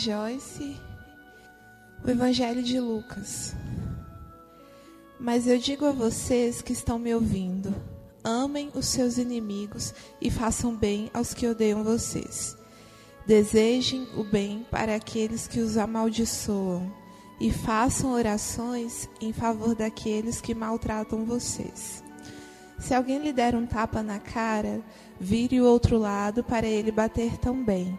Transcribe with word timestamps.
Joyce. 0.00 0.80
O 2.02 2.08
Evangelho 2.08 2.62
de 2.62 2.80
Lucas. 2.80 3.54
Mas 5.18 5.46
eu 5.46 5.58
digo 5.58 5.84
a 5.84 5.92
vocês 5.92 6.62
que 6.62 6.72
estão 6.72 6.98
me 6.98 7.14
ouvindo: 7.14 7.74
amem 8.24 8.70
os 8.74 8.86
seus 8.86 9.18
inimigos 9.18 9.92
e 10.18 10.30
façam 10.30 10.74
bem 10.74 11.10
aos 11.12 11.34
que 11.34 11.46
odeiam 11.46 11.84
vocês. 11.84 12.56
Desejem 13.26 14.08
o 14.16 14.24
bem 14.24 14.66
para 14.70 14.94
aqueles 14.94 15.46
que 15.46 15.60
os 15.60 15.76
amaldiçoam 15.76 16.90
e 17.38 17.52
façam 17.52 18.12
orações 18.12 19.06
em 19.20 19.34
favor 19.34 19.74
daqueles 19.74 20.40
que 20.40 20.54
maltratam 20.54 21.26
vocês. 21.26 22.02
Se 22.78 22.94
alguém 22.94 23.18
lhe 23.18 23.34
der 23.34 23.54
um 23.54 23.66
tapa 23.66 24.02
na 24.02 24.18
cara, 24.18 24.80
vire 25.20 25.60
o 25.60 25.66
outro 25.66 25.98
lado 25.98 26.42
para 26.42 26.66
ele 26.66 26.90
bater 26.90 27.36
também. 27.36 27.98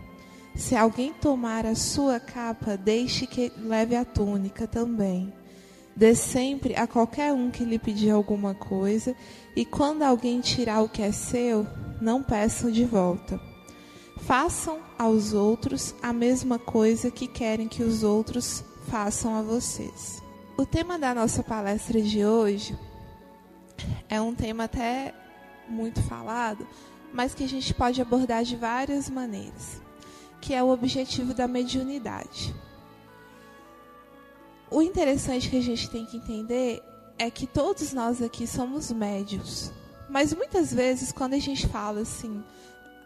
Se 0.55 0.75
alguém 0.75 1.13
tomar 1.13 1.65
a 1.65 1.75
sua 1.75 2.19
capa, 2.19 2.77
deixe 2.77 3.25
que 3.25 3.51
leve 3.57 3.95
a 3.95 4.05
túnica 4.05 4.67
também. 4.67 5.33
Dê 5.95 6.15
sempre 6.15 6.75
a 6.75 6.87
qualquer 6.87 7.33
um 7.33 7.51
que 7.51 7.65
lhe 7.65 7.79
pedir 7.79 8.11
alguma 8.11 8.53
coisa, 8.53 9.15
e 9.55 9.65
quando 9.65 10.03
alguém 10.03 10.39
tirar 10.39 10.81
o 10.81 10.89
que 10.89 11.01
é 11.01 11.11
seu, 11.11 11.65
não 12.01 12.23
peçam 12.23 12.71
de 12.71 12.85
volta. 12.85 13.39
Façam 14.21 14.79
aos 14.97 15.33
outros 15.33 15.95
a 16.01 16.13
mesma 16.13 16.59
coisa 16.59 17.09
que 17.09 17.27
querem 17.27 17.67
que 17.67 17.83
os 17.83 18.03
outros 18.03 18.63
façam 18.87 19.35
a 19.35 19.41
vocês. 19.41 20.21
O 20.57 20.65
tema 20.65 20.99
da 20.99 21.13
nossa 21.13 21.41
palestra 21.41 22.01
de 22.01 22.23
hoje 22.23 22.77
é 24.07 24.21
um 24.21 24.35
tema 24.35 24.65
até 24.65 25.13
muito 25.67 26.01
falado, 26.03 26.67
mas 27.13 27.33
que 27.33 27.43
a 27.43 27.49
gente 27.49 27.73
pode 27.73 28.01
abordar 28.01 28.43
de 28.43 28.55
várias 28.55 29.09
maneiras, 29.09 29.80
que 30.41 30.53
é 30.53 30.63
o 30.63 30.69
objetivo 30.69 31.33
da 31.33 31.47
mediunidade. 31.47 32.53
O 34.69 34.81
interessante 34.81 35.49
que 35.49 35.57
a 35.57 35.61
gente 35.61 35.89
tem 35.89 36.05
que 36.05 36.17
entender 36.17 36.81
é 37.19 37.29
que 37.29 37.45
todos 37.45 37.93
nós 37.93 38.21
aqui 38.21 38.47
somos 38.47 38.91
médios, 38.91 39.71
mas 40.09 40.33
muitas 40.33 40.73
vezes 40.73 41.11
quando 41.11 41.33
a 41.35 41.39
gente 41.39 41.67
fala 41.67 42.01
assim, 42.01 42.43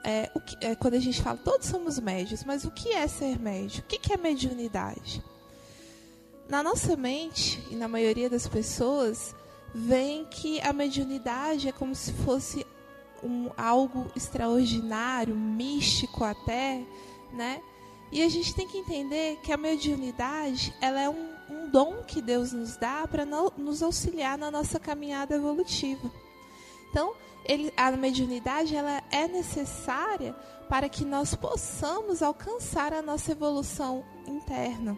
é, 0.04 0.32
que, 0.46 0.58
é, 0.62 0.76
quando 0.76 0.94
a 0.94 1.00
gente 1.00 1.22
fala 1.22 1.38
todos 1.38 1.68
somos 1.68 2.00
médios, 2.00 2.44
mas 2.44 2.64
o 2.64 2.72
que 2.72 2.90
é 2.90 3.08
ser 3.08 3.40
médio? 3.40 3.82
O 3.82 3.88
que, 3.88 3.98
que 3.98 4.14
é 4.14 4.18
mediunidade? 4.18 5.24
Na 6.48 6.62
nossa 6.62 6.96
mente 6.96 7.62
e 7.72 7.76
na 7.76 7.88
maioria 7.88 8.30
das 8.30 8.48
pessoas, 8.48 9.36
vem 9.74 10.26
que 10.26 10.62
a 10.62 10.72
mediunidade 10.72 11.68
é 11.68 11.72
como 11.72 11.94
se 11.96 12.14
fosse 12.14 12.66
um, 13.24 13.50
algo 13.58 14.12
extraordinário, 14.16 15.36
místico 15.36 16.24
até, 16.24 16.86
né? 17.32 17.62
E 18.12 18.24
a 18.24 18.30
gente 18.30 18.54
tem 18.54 18.68
que 18.68 18.78
entender 18.78 19.40
que 19.44 19.52
a 19.52 19.58
mediunidade 19.58 20.74
ela 20.80 21.02
é 21.02 21.10
um, 21.10 21.34
um 21.50 21.70
dom 21.70 22.04
que 22.08 22.22
Deus 22.22 22.52
nos 22.52 22.78
dá 22.78 23.08
para 23.08 23.26
no, 23.26 23.52
nos 23.58 23.82
auxiliar 23.82 24.38
na 24.38 24.52
nossa 24.52 24.80
caminhada 24.80 25.36
evolutiva. 25.36 26.12
Então, 26.90 27.14
ele, 27.44 27.74
a 27.76 27.92
mediunidade 27.92 28.76
ela 28.76 29.04
é 29.12 29.28
necessária 29.28 30.34
para 30.70 30.88
que 30.90 31.06
nós 31.06 31.36
possamos 31.36 32.24
alcançar 32.24 32.94
a 32.94 33.02
nossa 33.02 33.32
evolução 33.32 34.04
interna. 34.28 34.98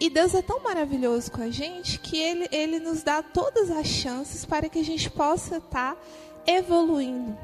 E 0.00 0.08
Deus 0.08 0.34
é 0.34 0.40
tão 0.40 0.60
maravilhoso 0.60 1.30
com 1.30 1.42
a 1.42 1.50
gente 1.50 1.98
que 1.98 2.16
ele, 2.18 2.48
ele 2.50 2.78
nos 2.80 3.02
dá 3.02 3.22
todas 3.22 3.70
as 3.70 3.86
chances 3.86 4.46
para 4.46 4.68
que 4.68 4.78
a 4.78 4.84
gente 4.84 5.10
possa 5.10 5.58
estar 5.58 5.94
tá 5.94 6.00
evoluindo. 6.46 7.36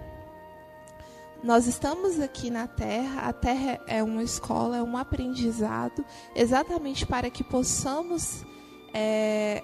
Nós 1.46 1.68
estamos 1.68 2.18
aqui 2.18 2.50
na 2.50 2.66
Terra, 2.66 3.28
a 3.28 3.32
Terra 3.32 3.80
é 3.86 4.02
uma 4.02 4.24
escola, 4.24 4.78
é 4.78 4.82
um 4.82 4.96
aprendizado, 4.96 6.04
exatamente 6.34 7.06
para 7.06 7.30
que 7.30 7.44
possamos, 7.44 8.44
é, 8.92 9.62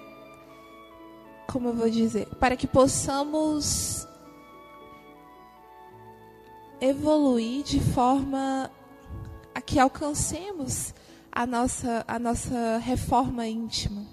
como 1.45 1.67
eu 1.67 1.73
vou 1.73 1.89
dizer, 1.89 2.25
para 2.39 2.55
que 2.55 2.65
possamos 2.65 4.07
evoluir 6.79 7.65
de 7.65 7.81
forma 7.81 8.71
a 9.53 9.59
que 9.59 9.77
alcancemos 9.77 10.93
a 11.29 11.45
nossa, 11.45 12.05
a 12.07 12.17
nossa 12.17 12.77
reforma 12.77 13.45
íntima. 13.45 14.05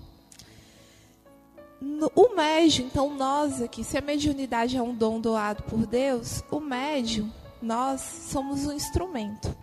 O 2.16 2.34
médium, 2.34 2.86
então 2.86 3.14
nós 3.14 3.62
aqui, 3.62 3.84
se 3.84 3.96
a 3.96 4.00
mediunidade 4.00 4.76
é 4.76 4.82
um 4.82 4.92
dom 4.92 5.20
doado 5.20 5.62
por 5.62 5.86
Deus, 5.86 6.42
o 6.50 6.58
médium, 6.58 7.30
nós 7.62 8.00
somos 8.00 8.66
um 8.66 8.72
instrumento. 8.72 9.56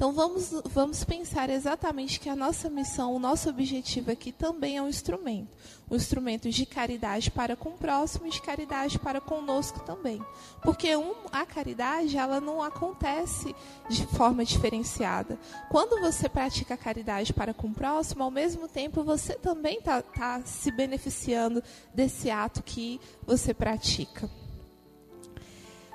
Então 0.00 0.12
vamos, 0.12 0.50
vamos 0.64 1.04
pensar 1.04 1.50
exatamente 1.50 2.18
que 2.18 2.30
a 2.30 2.34
nossa 2.34 2.70
missão, 2.70 3.14
o 3.14 3.18
nosso 3.18 3.50
objetivo 3.50 4.10
aqui 4.10 4.32
também 4.32 4.78
é 4.78 4.82
um 4.82 4.88
instrumento. 4.88 5.54
Um 5.90 5.94
instrumento 5.94 6.48
de 6.48 6.64
caridade 6.64 7.30
para 7.30 7.54
com 7.54 7.68
o 7.68 7.76
próximo 7.76 8.26
e 8.26 8.30
de 8.30 8.40
caridade 8.40 8.98
para 8.98 9.20
conosco 9.20 9.80
também. 9.80 10.18
Porque 10.62 10.96
um, 10.96 11.12
a 11.30 11.44
caridade 11.44 12.16
ela 12.16 12.40
não 12.40 12.62
acontece 12.62 13.54
de 13.90 14.06
forma 14.06 14.42
diferenciada. 14.42 15.38
Quando 15.70 16.00
você 16.00 16.30
pratica 16.30 16.72
a 16.72 16.78
caridade 16.78 17.34
para 17.34 17.52
com 17.52 17.66
o 17.66 17.74
próximo, 17.74 18.24
ao 18.24 18.30
mesmo 18.30 18.66
tempo 18.66 19.04
você 19.04 19.34
também 19.34 19.80
está 19.80 20.00
tá 20.00 20.40
se 20.46 20.70
beneficiando 20.70 21.62
desse 21.94 22.30
ato 22.30 22.62
que 22.62 22.98
você 23.26 23.52
pratica. 23.52 24.30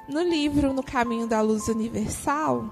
No 0.07 0.21
livro 0.21 0.71
No 0.71 0.83
Caminho 0.83 1.25
da 1.25 1.41
Luz 1.41 1.67
Universal, 1.67 2.69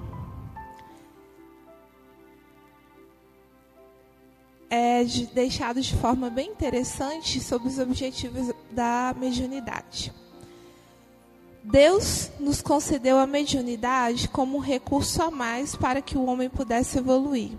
é 4.70 5.04
de, 5.04 5.26
deixado 5.28 5.82
de 5.82 5.96
forma 5.96 6.30
bem 6.30 6.52
interessante 6.52 7.40
sobre 7.40 7.68
os 7.68 7.80
objetivos 7.80 8.54
da 8.70 9.16
mediunidade. 9.18 10.14
Deus 11.64 12.30
nos 12.40 12.62
concedeu 12.62 13.18
a 13.18 13.26
mediunidade 13.26 14.28
como 14.28 14.58
um 14.58 14.62
recurso 14.62 15.24
a 15.24 15.32
mais 15.32 15.76
para 15.76 16.02
que 16.02 16.18
o 16.18 16.26
homem 16.26 16.50
pudesse 16.50 17.00
evoluir. 17.00 17.58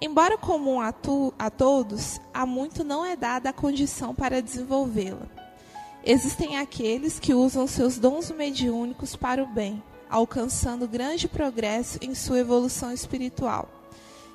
Embora 0.00 0.36
comum 0.36 0.80
a, 0.80 0.92
tu, 0.92 1.32
a 1.38 1.48
todos, 1.48 2.20
a 2.34 2.44
muito 2.44 2.84
não 2.84 3.04
é 3.04 3.16
dada 3.16 3.48
a 3.50 3.52
condição 3.52 4.14
para 4.14 4.42
desenvolvê-la. 4.42 5.39
Existem 6.04 6.56
aqueles 6.56 7.18
que 7.18 7.34
usam 7.34 7.66
seus 7.66 7.98
dons 7.98 8.30
mediúnicos 8.30 9.14
para 9.14 9.42
o 9.42 9.46
bem, 9.46 9.82
alcançando 10.08 10.88
grande 10.88 11.28
progresso 11.28 11.98
em 12.00 12.14
sua 12.14 12.38
evolução 12.38 12.90
espiritual. 12.90 13.68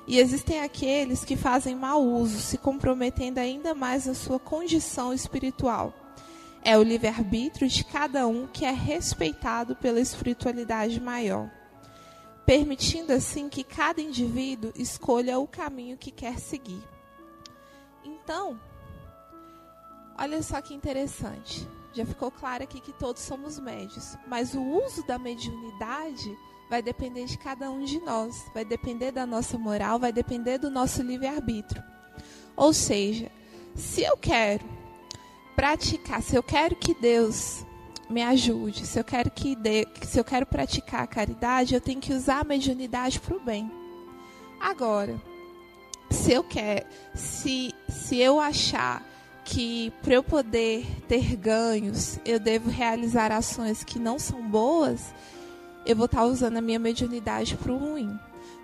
E 0.06 0.20
existem 0.20 0.60
aqueles 0.60 1.24
que 1.24 1.36
fazem 1.36 1.74
mau 1.74 2.04
uso, 2.04 2.38
se 2.38 2.56
comprometendo 2.56 3.38
ainda 3.38 3.74
mais 3.74 4.06
na 4.06 4.14
sua 4.14 4.38
condição 4.38 5.12
espiritual. 5.12 5.92
É 6.62 6.78
o 6.78 6.82
livre-arbítrio 6.82 7.68
de 7.68 7.84
cada 7.84 8.28
um 8.28 8.46
que 8.46 8.64
é 8.64 8.70
respeitado 8.70 9.74
pela 9.74 10.00
espiritualidade 10.00 11.00
maior, 11.00 11.50
permitindo 12.44 13.12
assim 13.12 13.48
que 13.48 13.64
cada 13.64 14.00
indivíduo 14.00 14.72
escolha 14.76 15.38
o 15.40 15.48
caminho 15.48 15.96
que 15.96 16.12
quer 16.12 16.38
seguir. 16.38 16.82
Então, 18.04 18.60
olha 20.18 20.42
só 20.42 20.60
que 20.60 20.74
interessante. 20.74 21.68
Já 21.92 22.04
ficou 22.04 22.30
claro 22.30 22.62
aqui 22.62 22.80
que 22.80 22.92
todos 22.92 23.22
somos 23.22 23.58
médios, 23.58 24.16
mas 24.26 24.54
o 24.54 24.60
uso 24.60 25.06
da 25.06 25.18
mediunidade 25.18 26.36
vai 26.68 26.82
depender 26.82 27.24
de 27.24 27.38
cada 27.38 27.70
um 27.70 27.84
de 27.84 28.00
nós, 28.00 28.44
vai 28.52 28.64
depender 28.64 29.12
da 29.12 29.24
nossa 29.24 29.56
moral, 29.56 29.98
vai 29.98 30.12
depender 30.12 30.58
do 30.58 30.70
nosso 30.70 31.02
livre-arbítrio. 31.02 31.82
Ou 32.54 32.72
seja, 32.72 33.30
se 33.74 34.02
eu 34.02 34.16
quero 34.16 34.64
praticar, 35.54 36.22
se 36.22 36.36
eu 36.36 36.42
quero 36.42 36.76
que 36.76 36.94
Deus 36.94 37.64
me 38.10 38.22
ajude, 38.22 38.86
se 38.86 38.98
eu 38.98 39.04
quero 39.04 39.30
que 39.30 39.56
se 40.02 40.18
eu 40.18 40.24
quero 40.24 40.46
praticar 40.46 41.02
a 41.02 41.06
caridade, 41.06 41.74
eu 41.74 41.80
tenho 41.80 42.00
que 42.00 42.12
usar 42.12 42.40
a 42.40 42.44
mediunidade 42.44 43.20
para 43.20 43.36
o 43.36 43.40
bem. 43.40 43.70
Agora, 44.60 45.20
se 46.10 46.32
eu 46.32 46.44
quero, 46.44 46.86
se 47.14 47.74
se 47.88 48.18
eu 48.18 48.38
achar 48.38 49.02
que 49.46 49.92
para 50.02 50.14
eu 50.14 50.24
poder 50.24 50.84
ter 51.06 51.36
ganhos, 51.36 52.18
eu 52.24 52.40
devo 52.40 52.68
realizar 52.68 53.30
ações 53.30 53.84
que 53.84 53.96
não 53.96 54.18
são 54.18 54.42
boas, 54.42 55.14
eu 55.86 55.94
vou 55.94 56.06
estar 56.06 56.18
tá 56.18 56.26
usando 56.26 56.56
a 56.56 56.60
minha 56.60 56.80
mediunidade 56.80 57.56
para 57.56 57.72
o 57.72 57.78
ruim. 57.78 58.18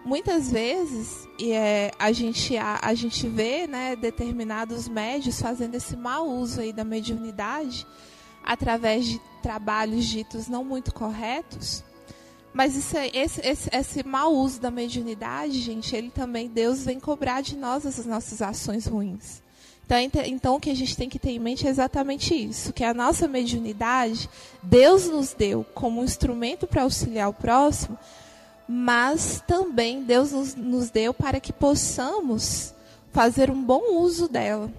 Muitas 0.05 0.51
vezes 0.51 1.29
e 1.39 1.53
é, 1.53 1.93
a, 1.97 2.11
gente, 2.11 2.57
a, 2.57 2.81
a 2.83 2.95
gente 2.95 3.29
vê 3.29 3.69
né, 3.69 3.95
determinados 3.95 4.89
médios 4.89 5.41
fazendo 5.41 5.77
esse 5.77 5.97
mau 5.97 6.29
uso 6.29 6.61
aí 6.61 6.73
da 6.73 6.83
mediunidade 6.83 7.87
através 8.45 9.07
de 9.07 9.21
trabalhos 9.41 10.05
ditos 10.05 10.49
não 10.49 10.65
muito 10.65 10.93
corretos. 10.93 11.85
Mas 12.53 12.75
isso, 12.75 12.97
esse, 13.15 13.41
esse, 13.41 13.71
esse 13.73 14.03
mau 14.03 14.35
uso 14.35 14.61
da 14.61 14.71
mediunidade, 14.71 15.61
gente, 15.61 15.95
ele 15.95 16.11
também, 16.11 16.49
Deus 16.49 16.85
vem 16.85 16.99
cobrar 16.99 17.41
de 17.41 17.57
nós 17.57 17.87
essas 17.87 18.05
nossas 18.05 18.43
ações 18.43 18.85
ruins. 18.85 19.42
Então, 20.01 20.23
então, 20.25 20.55
o 20.55 20.61
que 20.61 20.71
a 20.71 20.75
gente 20.75 20.97
tem 20.97 21.09
que 21.09 21.19
ter 21.19 21.33
em 21.33 21.39
mente 21.39 21.67
é 21.67 21.71
exatamente 21.71 22.35
isso: 22.35 22.73
que 22.73 22.83
a 22.83 22.95
nossa 22.95 23.29
mediunidade, 23.29 24.29
Deus 24.63 25.07
nos 25.09 25.35
deu 25.35 25.67
como 25.75 26.01
um 26.01 26.05
instrumento 26.05 26.67
para 26.67 26.83
auxiliar 26.83 27.29
o 27.29 27.35
próximo, 27.35 27.99
mas 28.67 29.43
também 29.47 30.03
Deus 30.03 30.33
nos, 30.33 30.55
nos 30.55 30.91
deu 30.91 31.13
para 31.13 31.41
que 31.41 31.53
possamos 31.53 32.73
fazer 33.13 33.51
um 33.51 33.63
bom 33.63 33.99
uso 33.99 34.29
dela. 34.29 34.73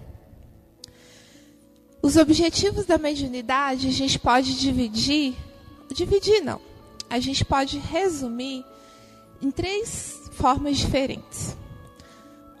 Os 2.02 2.16
objetivos 2.16 2.84
da 2.84 2.98
mediunidade 2.98 3.88
a 3.88 3.92
gente 3.92 4.18
pode 4.18 4.58
dividir, 4.58 5.34
dividir 5.94 6.42
não, 6.42 6.60
a 7.08 7.20
gente 7.20 7.44
pode 7.44 7.78
resumir 7.78 8.64
em 9.40 9.50
três 9.50 10.18
formas 10.32 10.76
diferentes. 10.76 11.56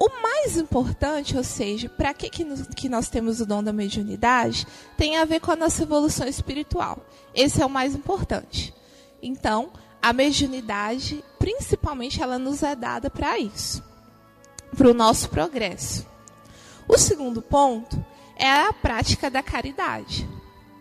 O 0.04 0.20
mais 0.20 0.58
importante, 0.58 1.34
ou 1.34 1.42
seja, 1.42 1.88
para 1.88 2.12
que, 2.12 2.28
que 2.28 2.88
nós 2.90 3.08
temos 3.08 3.40
o 3.40 3.46
dom 3.46 3.62
da 3.62 3.72
mediunidade, 3.72 4.66
tem 4.98 5.16
a 5.16 5.24
ver 5.24 5.40
com 5.40 5.50
a 5.50 5.56
nossa 5.56 5.82
evolução 5.82 6.28
espiritual. 6.28 6.98
Esse 7.34 7.62
é 7.62 7.64
o 7.64 7.70
mais 7.70 7.94
importante. 7.94 8.74
Então, 9.22 9.72
a 10.02 10.12
mediunidade, 10.12 11.24
principalmente, 11.38 12.22
ela 12.22 12.38
nos 12.38 12.62
é 12.62 12.76
dada 12.76 13.08
para 13.08 13.38
isso, 13.38 13.82
para 14.76 14.90
o 14.90 14.92
nosso 14.92 15.30
progresso. 15.30 16.06
O 16.86 16.98
segundo 16.98 17.40
ponto 17.40 18.04
é 18.36 18.50
a 18.50 18.74
prática 18.74 19.30
da 19.30 19.42
caridade. 19.42 20.28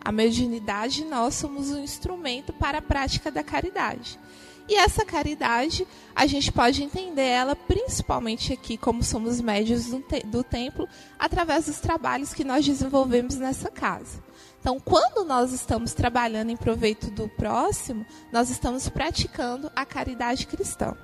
A 0.04 0.12
mediunidade, 0.12 1.06
nós 1.06 1.36
somos 1.36 1.72
um 1.72 1.82
instrumento 1.82 2.52
para 2.52 2.80
a 2.80 2.82
prática 2.82 3.32
da 3.32 3.42
caridade. 3.42 4.20
E 4.68 4.76
essa 4.76 5.04
caridade, 5.04 5.86
a 6.16 6.26
gente 6.26 6.52
pode 6.52 6.84
entender 6.84 7.28
ela 7.28 7.56
principalmente 7.56 8.54
aqui, 8.54 8.78
como 8.78 9.04
somos 9.04 9.42
médios 9.42 9.88
do, 9.88 10.00
te 10.00 10.26
do 10.26 10.44
templo, 10.44 10.88
através 11.20 11.66
dos 11.66 11.80
trabalhos 11.80 12.34
que 12.34 12.46
nós 12.46 12.66
desenvolvemos 12.66 13.36
nessa 13.36 13.70
casa. 13.70 14.24
Então, 14.62 14.80
quando 14.80 15.26
nós 15.26 15.52
estamos 15.52 15.94
trabalhando 15.94 16.50
em 16.50 16.56
proveito 16.56 17.12
do 17.12 17.28
próximo, 17.28 18.06
nós 18.32 18.50
estamos 18.50 18.88
praticando 18.88 19.70
a 19.76 19.86
caridade 19.86 20.48
cristã. 20.48 20.96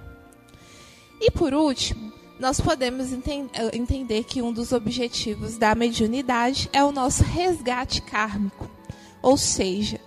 E 1.19 1.29
por 1.29 1.53
último, 1.53 2.13
nós 2.39 2.61
podemos 2.61 3.11
enten 3.11 3.49
eh, 3.53 3.75
entender 3.75 4.23
que 4.23 4.41
um 4.41 4.53
dos 4.53 4.71
objetivos 4.71 5.57
da 5.57 5.75
mediunidade 5.75 6.69
é 6.71 6.81
o 6.81 6.93
nosso 6.93 7.21
resgate 7.21 8.01
kármico, 8.01 8.69
ou 9.21 9.35
seja, 9.35 9.99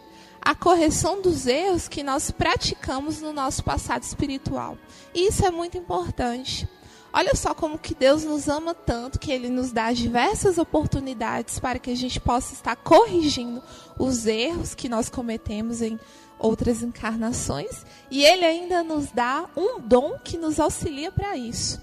a 0.45 0.55
correção 0.55 1.23
dos 1.23 1.47
erros 1.47 1.87
que 1.87 2.03
nós 2.03 2.31
praticamos 2.33 3.21
no 3.21 3.33
nosso 3.33 3.63
passado 3.63 4.03
espiritual. 4.03 4.77
E 5.15 5.29
isso 5.29 5.47
é 5.47 5.51
muito 5.51 5.79
importante. 5.79 6.69
Olha 7.13 7.35
só 7.37 7.55
como 7.55 7.79
que 7.79 7.95
Deus 7.95 8.25
nos 8.25 8.49
ama 8.49 8.75
tanto 8.75 9.21
que 9.21 9.31
ele 9.31 9.49
nos 9.49 9.71
dá 9.71 9.93
diversas 9.93 10.59
oportunidades 10.59 11.61
para 11.61 11.79
que 11.79 11.91
a 11.91 11.95
gente 11.95 12.19
possa 12.19 12.55
estar 12.55 12.75
corrigindo 12.75 13.63
os 13.99 14.27
erros 14.27 14.75
que 14.75 14.89
nós 14.89 15.09
cometemos 15.09 15.81
em 15.81 16.01
outras 16.39 16.83
encarnações, 16.83 17.87
e 18.11 18.25
ele 18.25 18.45
ainda 18.45 18.83
nos 18.83 19.13
dá 19.13 19.49
um 19.57 19.79
dom 19.79 20.19
que 20.19 20.37
nos 20.37 20.59
auxilia 20.59 21.13
para 21.13 21.37
isso. 21.37 21.81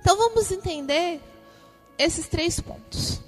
Então 0.00 0.16
vamos 0.16 0.50
entender 0.50 1.20
esses 1.96 2.26
três 2.26 2.58
pontos. 2.58 3.20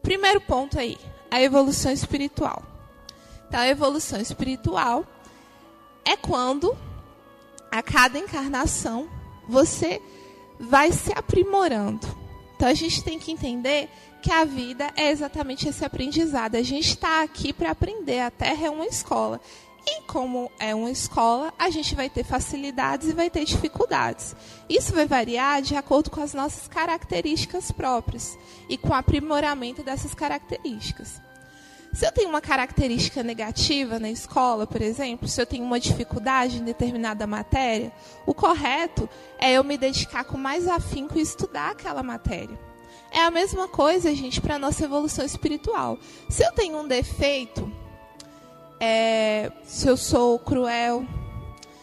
Primeiro 0.00 0.40
ponto 0.42 0.78
aí, 0.78 0.96
a 1.28 1.42
evolução 1.42 1.90
espiritual. 1.90 2.75
Então, 3.48 3.60
a 3.60 3.68
evolução 3.68 4.20
espiritual 4.20 5.04
é 6.04 6.16
quando, 6.16 6.76
a 7.70 7.82
cada 7.82 8.18
encarnação, 8.18 9.08
você 9.48 10.00
vai 10.58 10.92
se 10.92 11.12
aprimorando. 11.12 12.06
Então, 12.56 12.68
a 12.68 12.74
gente 12.74 13.04
tem 13.04 13.18
que 13.18 13.30
entender 13.30 13.88
que 14.22 14.32
a 14.32 14.44
vida 14.44 14.90
é 14.96 15.10
exatamente 15.10 15.68
esse 15.68 15.84
aprendizado. 15.84 16.56
A 16.56 16.62
gente 16.62 16.88
está 16.88 17.22
aqui 17.22 17.52
para 17.52 17.70
aprender. 17.70 18.20
A 18.20 18.30
Terra 18.30 18.66
é 18.66 18.70
uma 18.70 18.86
escola. 18.86 19.40
E 19.86 20.00
como 20.02 20.50
é 20.58 20.74
uma 20.74 20.90
escola, 20.90 21.54
a 21.56 21.70
gente 21.70 21.94
vai 21.94 22.10
ter 22.10 22.24
facilidades 22.24 23.08
e 23.08 23.12
vai 23.12 23.30
ter 23.30 23.44
dificuldades. 23.44 24.34
Isso 24.68 24.92
vai 24.92 25.06
variar 25.06 25.62
de 25.62 25.76
acordo 25.76 26.10
com 26.10 26.20
as 26.20 26.34
nossas 26.34 26.66
características 26.66 27.70
próprias 27.70 28.36
e 28.68 28.76
com 28.76 28.88
o 28.88 28.94
aprimoramento 28.94 29.84
dessas 29.84 30.12
características. 30.12 31.20
Se 31.96 32.04
eu 32.04 32.12
tenho 32.12 32.28
uma 32.28 32.42
característica 32.42 33.22
negativa 33.22 33.98
na 33.98 34.10
escola, 34.10 34.66
por 34.66 34.82
exemplo, 34.82 35.26
se 35.26 35.40
eu 35.40 35.46
tenho 35.46 35.64
uma 35.64 35.80
dificuldade 35.80 36.58
em 36.58 36.62
determinada 36.62 37.26
matéria, 37.26 37.90
o 38.26 38.34
correto 38.34 39.08
é 39.38 39.52
eu 39.52 39.64
me 39.64 39.78
dedicar 39.78 40.24
com 40.24 40.36
mais 40.36 40.68
afinco 40.68 41.18
e 41.18 41.22
estudar 41.22 41.70
aquela 41.70 42.02
matéria. 42.02 42.60
É 43.10 43.20
a 43.20 43.30
mesma 43.30 43.66
coisa, 43.66 44.14
gente, 44.14 44.42
para 44.42 44.56
a 44.56 44.58
nossa 44.58 44.84
evolução 44.84 45.24
espiritual. 45.24 45.98
Se 46.28 46.44
eu 46.44 46.52
tenho 46.52 46.76
um 46.76 46.86
defeito, 46.86 47.72
é, 48.78 49.50
se 49.64 49.88
eu 49.88 49.96
sou 49.96 50.38
cruel, 50.38 51.02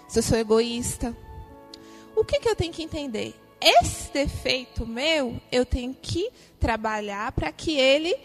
se 0.07 0.19
eu 0.19 0.23
sou 0.23 0.37
egoísta, 0.37 1.17
o 2.15 2.23
que, 2.23 2.39
que 2.39 2.49
eu 2.49 2.55
tenho 2.55 2.71
que 2.71 2.83
entender? 2.83 3.33
Esse 3.59 4.13
defeito 4.13 4.85
meu, 4.85 5.41
eu 5.51 5.65
tenho 5.65 5.91
que 5.99 6.29
trabalhar 6.59 7.31
para 7.31 7.51
que 7.51 7.79
ele 7.79 8.15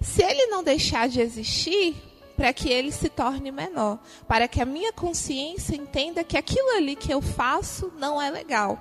se 0.00 0.22
ele 0.22 0.46
não 0.46 0.62
deixar 0.62 1.08
de 1.08 1.20
existir, 1.20 1.96
para 2.36 2.52
que 2.52 2.68
ele 2.68 2.92
se 2.92 3.08
torne 3.08 3.50
menor, 3.50 3.98
para 4.28 4.46
que 4.46 4.60
a 4.60 4.66
minha 4.66 4.92
consciência 4.92 5.74
entenda 5.74 6.22
que 6.22 6.36
aquilo 6.36 6.76
ali 6.76 6.94
que 6.94 7.12
eu 7.12 7.22
faço 7.22 7.92
não 7.98 8.20
é 8.20 8.30
legal. 8.30 8.78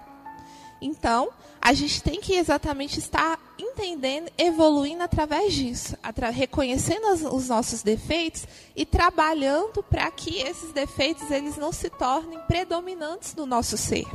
Então, 0.81 1.29
a 1.61 1.73
gente 1.73 2.03
tem 2.03 2.19
que 2.19 2.35
exatamente 2.35 2.99
estar 2.99 3.39
entendendo, 3.57 4.29
evoluindo 4.37 5.01
através 5.01 5.53
disso, 5.53 5.97
atra 6.03 6.29
reconhecendo 6.29 7.07
as, 7.07 7.21
os 7.21 7.47
nossos 7.47 7.81
defeitos 7.81 8.45
e 8.75 8.85
trabalhando 8.85 9.81
para 9.81 10.11
que 10.11 10.41
esses 10.41 10.71
defeitos 10.73 11.31
eles 11.31 11.57
não 11.57 11.71
se 11.71 11.89
tornem 11.89 12.39
predominantes 12.41 13.33
no 13.33 13.45
nosso 13.45 13.77
ser. 13.77 14.05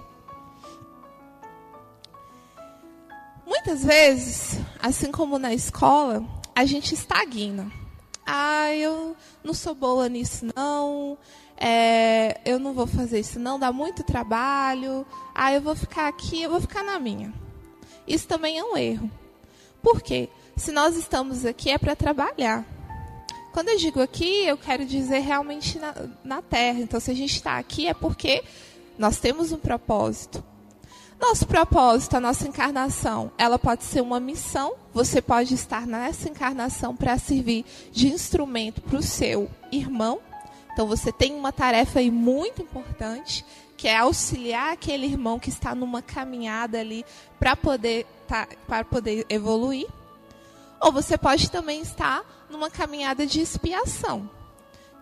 Muitas 3.45 3.85
vezes, 3.85 4.61
assim 4.81 5.11
como 5.11 5.39
na 5.39 5.53
escola, 5.53 6.23
a 6.55 6.65
gente 6.65 6.95
estagna. 6.95 7.71
Ah, 8.27 8.73
eu 8.75 9.17
não 9.43 9.55
sou 9.55 9.75
boa 9.75 10.09
nisso, 10.09 10.47
não. 10.55 11.19
É, 11.57 12.41
eu 12.45 12.59
não 12.59 12.73
vou 12.73 12.87
fazer 12.87 13.21
isso, 13.21 13.39
não. 13.39 13.59
Dá 13.59 13.73
muito 13.73 14.03
trabalho. 14.03 15.07
Ah, 15.35 15.53
eu 15.53 15.61
vou 15.61 15.75
ficar 15.75 16.09
aqui, 16.09 16.43
eu 16.43 16.51
vou 16.51 16.61
ficar 16.61 16.83
na 16.83 16.99
minha. 16.99 17.33
Isso 18.07 18.27
também 18.27 18.59
é 18.59 18.65
um 18.65 18.77
erro. 18.77 19.11
Por 19.83 20.01
quê? 20.01 20.29
Se 20.57 20.73
nós 20.73 20.97
estamos 20.97 21.45
aqui 21.45 21.71
é 21.71 21.79
para 21.79 21.97
trabalhar. 21.97 22.65
Quando 23.53 23.69
eu 23.69 23.79
digo 23.79 24.01
aqui, 24.01 24.47
eu 24.47 24.57
quero 24.57 24.85
dizer 24.85 25.19
realmente 25.21 25.79
na, 25.79 25.95
na 26.23 26.43
Terra. 26.43 26.81
Então, 26.81 27.01
se 27.01 27.11
a 27.11 27.15
gente 27.15 27.35
está 27.35 27.59
aqui 27.59 27.89
é 27.89 27.95
porque 27.95 28.45
nós 28.99 29.19
temos 29.19 29.51
um 29.51 29.59
propósito. 29.59 30.45
Nosso 31.21 31.47
propósito, 31.47 32.17
a 32.17 32.21
nossa 32.21 32.49
encarnação, 32.49 33.31
ela 33.37 33.59
pode 33.59 33.85
ser 33.85 34.01
uma 34.01 34.19
missão. 34.19 34.73
Você 34.95 35.21
pode 35.21 35.53
estar 35.55 35.87
nessa 35.87 36.31
encarnação 36.31 36.97
para 36.97 37.19
servir 37.19 37.67
de 37.93 38.09
instrumento 38.09 38.81
para 38.81 38.99
o 38.99 39.03
seu 39.03 39.49
irmão. 39.71 40.19
Então 40.73 40.87
você 40.89 41.13
tem 41.13 41.35
uma 41.35 41.53
tarefa 41.53 41.99
aí 41.99 42.11
muito 42.11 42.63
importante, 42.63 43.45
que 43.77 43.87
é 43.87 43.99
auxiliar 43.99 44.73
aquele 44.73 45.07
irmão 45.07 45.39
que 45.39 45.51
está 45.51 45.75
numa 45.75 46.01
caminhada 46.01 46.81
ali 46.81 47.05
para 47.39 47.55
poder 47.55 48.07
tá, 48.27 48.49
para 48.67 48.83
poder 48.83 49.27
evoluir. 49.29 49.87
Ou 50.81 50.91
você 50.91 51.19
pode 51.19 51.51
também 51.51 51.83
estar 51.83 52.25
numa 52.49 52.71
caminhada 52.71 53.27
de 53.27 53.43
expiação. 53.43 54.29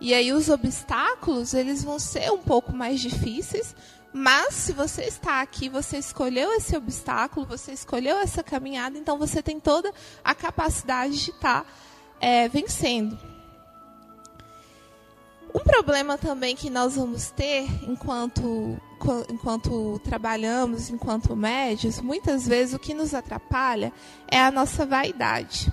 E 0.01 0.13
aí 0.13 0.31
os 0.31 0.49
obstáculos, 0.49 1.53
eles 1.53 1.83
vão 1.83 1.97
ser 1.97 2.31
um 2.31 2.39
pouco 2.39 2.73
mais 2.73 2.99
difíceis, 2.99 3.75
mas 4.11 4.55
se 4.55 4.73
você 4.73 5.03
está 5.03 5.41
aqui, 5.41 5.69
você 5.69 5.97
escolheu 5.97 6.51
esse 6.53 6.75
obstáculo, 6.75 7.45
você 7.45 7.71
escolheu 7.71 8.17
essa 8.17 8.41
caminhada, 8.41 8.97
então 8.97 9.17
você 9.17 9.41
tem 9.41 9.59
toda 9.59 9.93
a 10.23 10.33
capacidade 10.33 11.23
de 11.23 11.31
estar 11.31 11.65
é, 12.19 12.47
vencendo. 12.47 13.17
Um 15.53 15.59
problema 15.59 16.17
também 16.17 16.55
que 16.55 16.69
nós 16.69 16.95
vamos 16.95 17.31
ter 17.31 17.67
enquanto, 17.87 18.79
enquanto 19.29 19.99
trabalhamos, 20.03 20.89
enquanto 20.89 21.35
médios, 21.35 21.99
muitas 22.01 22.47
vezes 22.47 22.75
o 22.75 22.79
que 22.79 22.93
nos 22.93 23.13
atrapalha 23.13 23.91
é 24.27 24.39
a 24.39 24.51
nossa 24.51 24.85
vaidade. 24.85 25.71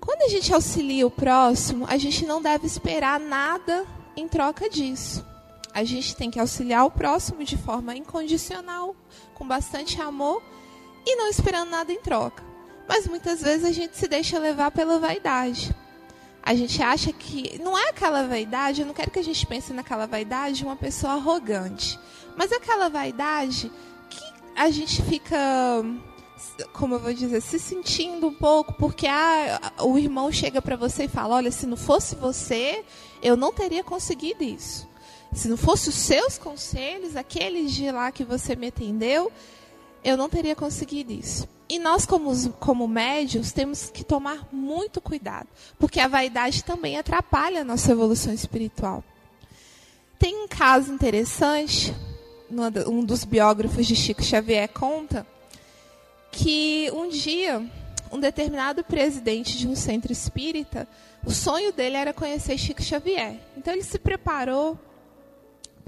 Quando 0.00 0.22
a 0.22 0.28
gente 0.28 0.52
auxilia 0.54 1.06
o 1.06 1.10
próximo, 1.10 1.84
a 1.86 1.98
gente 1.98 2.24
não 2.24 2.40
deve 2.40 2.66
esperar 2.66 3.20
nada 3.20 3.86
em 4.16 4.26
troca 4.26 4.70
disso. 4.70 5.24
A 5.78 5.84
gente 5.84 6.16
tem 6.16 6.28
que 6.28 6.40
auxiliar 6.40 6.84
o 6.84 6.90
próximo 6.90 7.44
de 7.44 7.56
forma 7.56 7.94
incondicional, 7.94 8.96
com 9.32 9.46
bastante 9.46 10.00
amor 10.00 10.42
e 11.06 11.14
não 11.14 11.28
esperando 11.28 11.70
nada 11.70 11.92
em 11.92 12.00
troca. 12.00 12.42
Mas 12.88 13.06
muitas 13.06 13.40
vezes 13.40 13.64
a 13.64 13.70
gente 13.70 13.96
se 13.96 14.08
deixa 14.08 14.40
levar 14.40 14.72
pela 14.72 14.98
vaidade. 14.98 15.72
A 16.42 16.52
gente 16.52 16.82
acha 16.82 17.12
que 17.12 17.60
não 17.62 17.78
é 17.78 17.90
aquela 17.90 18.26
vaidade, 18.26 18.80
eu 18.80 18.88
não 18.88 18.92
quero 18.92 19.12
que 19.12 19.20
a 19.20 19.24
gente 19.24 19.46
pense 19.46 19.72
naquela 19.72 20.04
vaidade 20.04 20.56
de 20.56 20.64
uma 20.64 20.74
pessoa 20.74 21.12
arrogante, 21.12 21.96
mas 22.36 22.50
aquela 22.50 22.88
vaidade 22.88 23.70
que 24.10 24.24
a 24.56 24.70
gente 24.70 25.00
fica 25.02 25.38
como 26.72 26.96
eu 26.96 26.98
vou 26.98 27.14
dizer, 27.14 27.40
se 27.40 27.58
sentindo 27.58 28.26
um 28.26 28.34
pouco, 28.34 28.72
porque 28.72 29.06
ah, 29.06 29.60
o 29.80 29.96
irmão 29.96 30.32
chega 30.32 30.60
para 30.60 30.74
você 30.74 31.04
e 31.04 31.08
fala: 31.08 31.36
Olha, 31.36 31.52
se 31.52 31.66
não 31.66 31.76
fosse 31.76 32.16
você, 32.16 32.84
eu 33.22 33.36
não 33.36 33.52
teria 33.52 33.84
conseguido 33.84 34.42
isso. 34.42 34.87
Se 35.32 35.48
não 35.48 35.56
fosse 35.56 35.88
os 35.88 35.94
seus 35.94 36.38
conselhos, 36.38 37.16
aqueles 37.16 37.72
de 37.72 37.90
lá 37.90 38.10
que 38.10 38.24
você 38.24 38.56
me 38.56 38.68
atendeu, 38.68 39.30
eu 40.02 40.16
não 40.16 40.28
teria 40.28 40.56
conseguido 40.56 41.12
isso. 41.12 41.48
E 41.68 41.78
nós, 41.78 42.06
como, 42.06 42.32
como 42.54 42.88
médios, 42.88 43.52
temos 43.52 43.90
que 43.90 44.02
tomar 44.02 44.48
muito 44.50 45.00
cuidado, 45.00 45.48
porque 45.78 46.00
a 46.00 46.08
vaidade 46.08 46.64
também 46.64 46.96
atrapalha 46.96 47.60
a 47.60 47.64
nossa 47.64 47.92
evolução 47.92 48.32
espiritual. 48.32 49.04
Tem 50.18 50.34
um 50.34 50.48
caso 50.48 50.92
interessante, 50.92 51.94
um 52.86 53.04
dos 53.04 53.22
biógrafos 53.24 53.86
de 53.86 53.94
Chico 53.94 54.22
Xavier 54.22 54.68
conta, 54.68 55.26
que 56.32 56.90
um 56.94 57.08
dia 57.08 57.62
um 58.10 58.18
determinado 58.18 58.82
presidente 58.82 59.58
de 59.58 59.68
um 59.68 59.76
centro 59.76 60.12
espírita, 60.12 60.88
o 61.24 61.30
sonho 61.30 61.72
dele 61.72 61.96
era 61.96 62.12
conhecer 62.12 62.56
Chico 62.56 62.82
Xavier. 62.82 63.36
Então 63.56 63.74
ele 63.74 63.82
se 63.82 63.98
preparou 63.98 64.78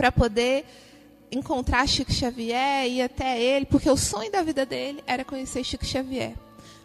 para 0.01 0.11
poder 0.11 0.65
encontrar 1.31 1.87
Chico 1.87 2.11
Xavier, 2.11 2.87
ir 2.87 3.03
até 3.03 3.39
ele, 3.39 3.67
porque 3.67 3.91
o 3.91 3.99
sonho 3.99 4.33
da 4.33 4.43
vida 4.43 4.65
dele 4.65 5.05
era 5.07 5.27
conhecer 5.27 5.63
Chico 5.63 5.85
Xavier. 5.85 6.33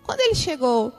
Quando 0.03 0.19
ele 0.19 0.35
chegou 0.35 0.91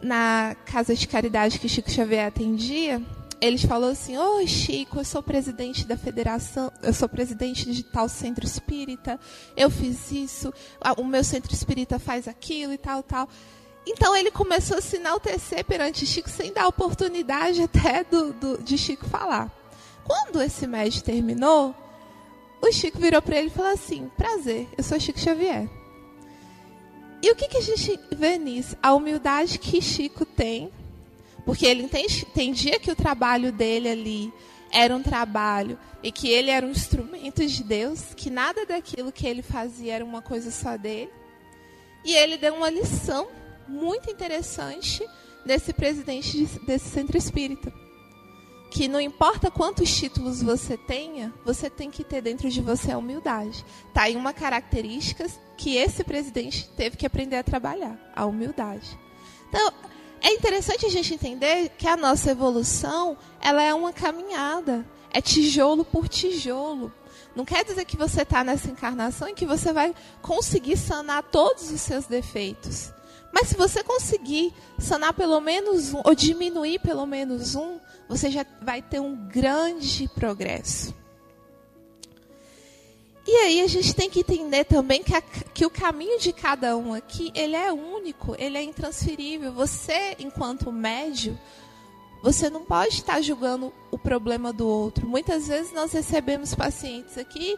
na 0.00 0.54
casa 0.64 0.94
de 0.94 1.08
caridade 1.08 1.58
que 1.58 1.68
Chico 1.68 1.90
Xavier 1.90 2.28
atendia, 2.28 3.02
ele 3.40 3.58
falou 3.58 3.90
assim: 3.90 4.16
Oi, 4.16 4.46
Chico, 4.46 5.00
eu 5.00 5.04
sou 5.04 5.20
presidente 5.20 5.84
da 5.84 5.96
federação, 5.96 6.72
eu 6.80 6.92
sou 6.92 7.08
presidente 7.08 7.72
de 7.72 7.82
tal 7.82 8.08
centro 8.08 8.46
espírita, 8.46 9.18
eu 9.56 9.68
fiz 9.68 10.12
isso, 10.12 10.54
o 10.96 11.02
meu 11.02 11.24
centro 11.24 11.52
espírita 11.52 11.98
faz 11.98 12.28
aquilo 12.28 12.72
e 12.72 12.78
tal, 12.78 13.02
tal. 13.02 13.28
Então 13.84 14.14
ele 14.14 14.30
começou 14.30 14.78
a 14.78 14.80
se 14.80 14.94
enaltecer 14.94 15.64
perante 15.64 16.06
Chico 16.06 16.30
sem 16.30 16.52
dar 16.52 16.68
oportunidade 16.68 17.60
até 17.66 18.04
do, 18.04 18.32
do 18.32 18.62
de 18.62 18.78
Chico 18.78 19.06
falar. 19.06 19.50
Quando 20.04 20.42
esse 20.42 20.66
médico 20.66 21.04
terminou, 21.04 21.74
o 22.60 22.72
Chico 22.72 22.98
virou 22.98 23.20
para 23.20 23.36
ele 23.36 23.48
e 23.48 23.50
falou 23.50 23.72
assim: 23.72 24.10
Prazer, 24.16 24.68
eu 24.76 24.84
sou 24.84 24.98
Chico 24.98 25.18
Xavier. 25.18 25.68
E 27.22 27.30
o 27.30 27.36
que, 27.36 27.48
que 27.48 27.56
a 27.56 27.60
gente 27.60 27.98
vê 28.16 28.38
nisso? 28.38 28.76
A 28.82 28.94
humildade 28.94 29.58
que 29.58 29.80
Chico 29.80 30.24
tem, 30.24 30.70
porque 31.44 31.66
ele 31.66 31.82
entendia 31.82 32.80
que 32.80 32.90
o 32.90 32.96
trabalho 32.96 33.52
dele 33.52 33.88
ali 33.88 34.32
era 34.72 34.94
um 34.96 35.02
trabalho 35.02 35.78
e 36.02 36.10
que 36.10 36.28
ele 36.28 36.50
era 36.50 36.66
um 36.66 36.70
instrumento 36.70 37.46
de 37.46 37.62
Deus, 37.62 38.14
que 38.16 38.30
nada 38.30 38.66
daquilo 38.66 39.12
que 39.12 39.26
ele 39.26 39.42
fazia 39.42 39.94
era 39.94 40.04
uma 40.04 40.22
coisa 40.22 40.50
só 40.50 40.76
dele. 40.76 41.10
E 42.04 42.14
ele 42.14 42.36
deu 42.36 42.54
uma 42.54 42.70
lição 42.70 43.28
muito 43.68 44.10
interessante 44.10 45.06
nesse 45.44 45.72
presidente 45.72 46.44
desse 46.66 46.88
centro 46.88 47.16
espírita 47.16 47.81
que 48.72 48.88
não 48.88 49.00
importa 49.00 49.50
quantos 49.50 49.94
títulos 49.94 50.42
você 50.42 50.78
tenha, 50.78 51.32
você 51.44 51.68
tem 51.68 51.90
que 51.90 52.02
ter 52.02 52.22
dentro 52.22 52.48
de 52.48 52.62
você 52.62 52.90
a 52.90 52.96
humildade. 52.96 53.62
Tá 53.92 54.04
aí 54.04 54.16
uma 54.16 54.32
característica 54.32 55.26
que 55.58 55.76
esse 55.76 56.02
presidente 56.02 56.70
teve 56.70 56.96
que 56.96 57.04
aprender 57.04 57.36
a 57.36 57.42
trabalhar, 57.42 57.98
a 58.16 58.24
humildade. 58.24 58.98
Então, 59.50 59.72
é 60.22 60.32
interessante 60.32 60.86
a 60.86 60.88
gente 60.88 61.12
entender 61.12 61.68
que 61.76 61.86
a 61.86 61.98
nossa 61.98 62.30
evolução, 62.30 63.16
ela 63.42 63.62
é 63.62 63.74
uma 63.74 63.92
caminhada, 63.92 64.86
é 65.10 65.20
tijolo 65.20 65.84
por 65.84 66.08
tijolo. 66.08 66.90
Não 67.36 67.44
quer 67.44 67.66
dizer 67.66 67.84
que 67.84 67.96
você 67.96 68.22
está 68.22 68.42
nessa 68.42 68.70
encarnação 68.70 69.28
e 69.28 69.34
que 69.34 69.44
você 69.44 69.70
vai 69.70 69.94
conseguir 70.22 70.78
sanar 70.78 71.24
todos 71.24 71.70
os 71.70 71.80
seus 71.80 72.06
defeitos. 72.06 72.90
Mas 73.32 73.48
se 73.48 73.56
você 73.56 73.82
conseguir 73.82 74.52
sanar 74.78 75.14
pelo 75.14 75.40
menos 75.40 75.94
um, 75.94 76.02
ou 76.04 76.14
diminuir 76.14 76.78
pelo 76.80 77.06
menos 77.06 77.54
um, 77.54 77.78
você 78.08 78.30
já 78.30 78.44
vai 78.60 78.82
ter 78.82 79.00
um 79.00 79.16
grande 79.28 80.08
progresso. 80.08 80.94
E 83.26 83.30
aí 83.36 83.60
a 83.60 83.68
gente 83.68 83.94
tem 83.94 84.10
que 84.10 84.20
entender 84.20 84.64
também 84.64 85.02
que, 85.02 85.14
a, 85.14 85.22
que 85.22 85.64
o 85.64 85.70
caminho 85.70 86.18
de 86.18 86.32
cada 86.32 86.76
um 86.76 86.92
aqui, 86.92 87.30
ele 87.34 87.54
é 87.54 87.72
único, 87.72 88.34
ele 88.36 88.58
é 88.58 88.62
intransferível. 88.62 89.52
Você, 89.52 90.16
enquanto 90.18 90.72
médio, 90.72 91.38
você 92.22 92.50
não 92.50 92.64
pode 92.64 92.94
estar 92.94 93.20
julgando 93.20 93.72
o 93.90 93.98
problema 93.98 94.52
do 94.52 94.66
outro. 94.66 95.06
Muitas 95.06 95.46
vezes 95.46 95.72
nós 95.72 95.92
recebemos 95.92 96.54
pacientes 96.54 97.16
aqui 97.16 97.56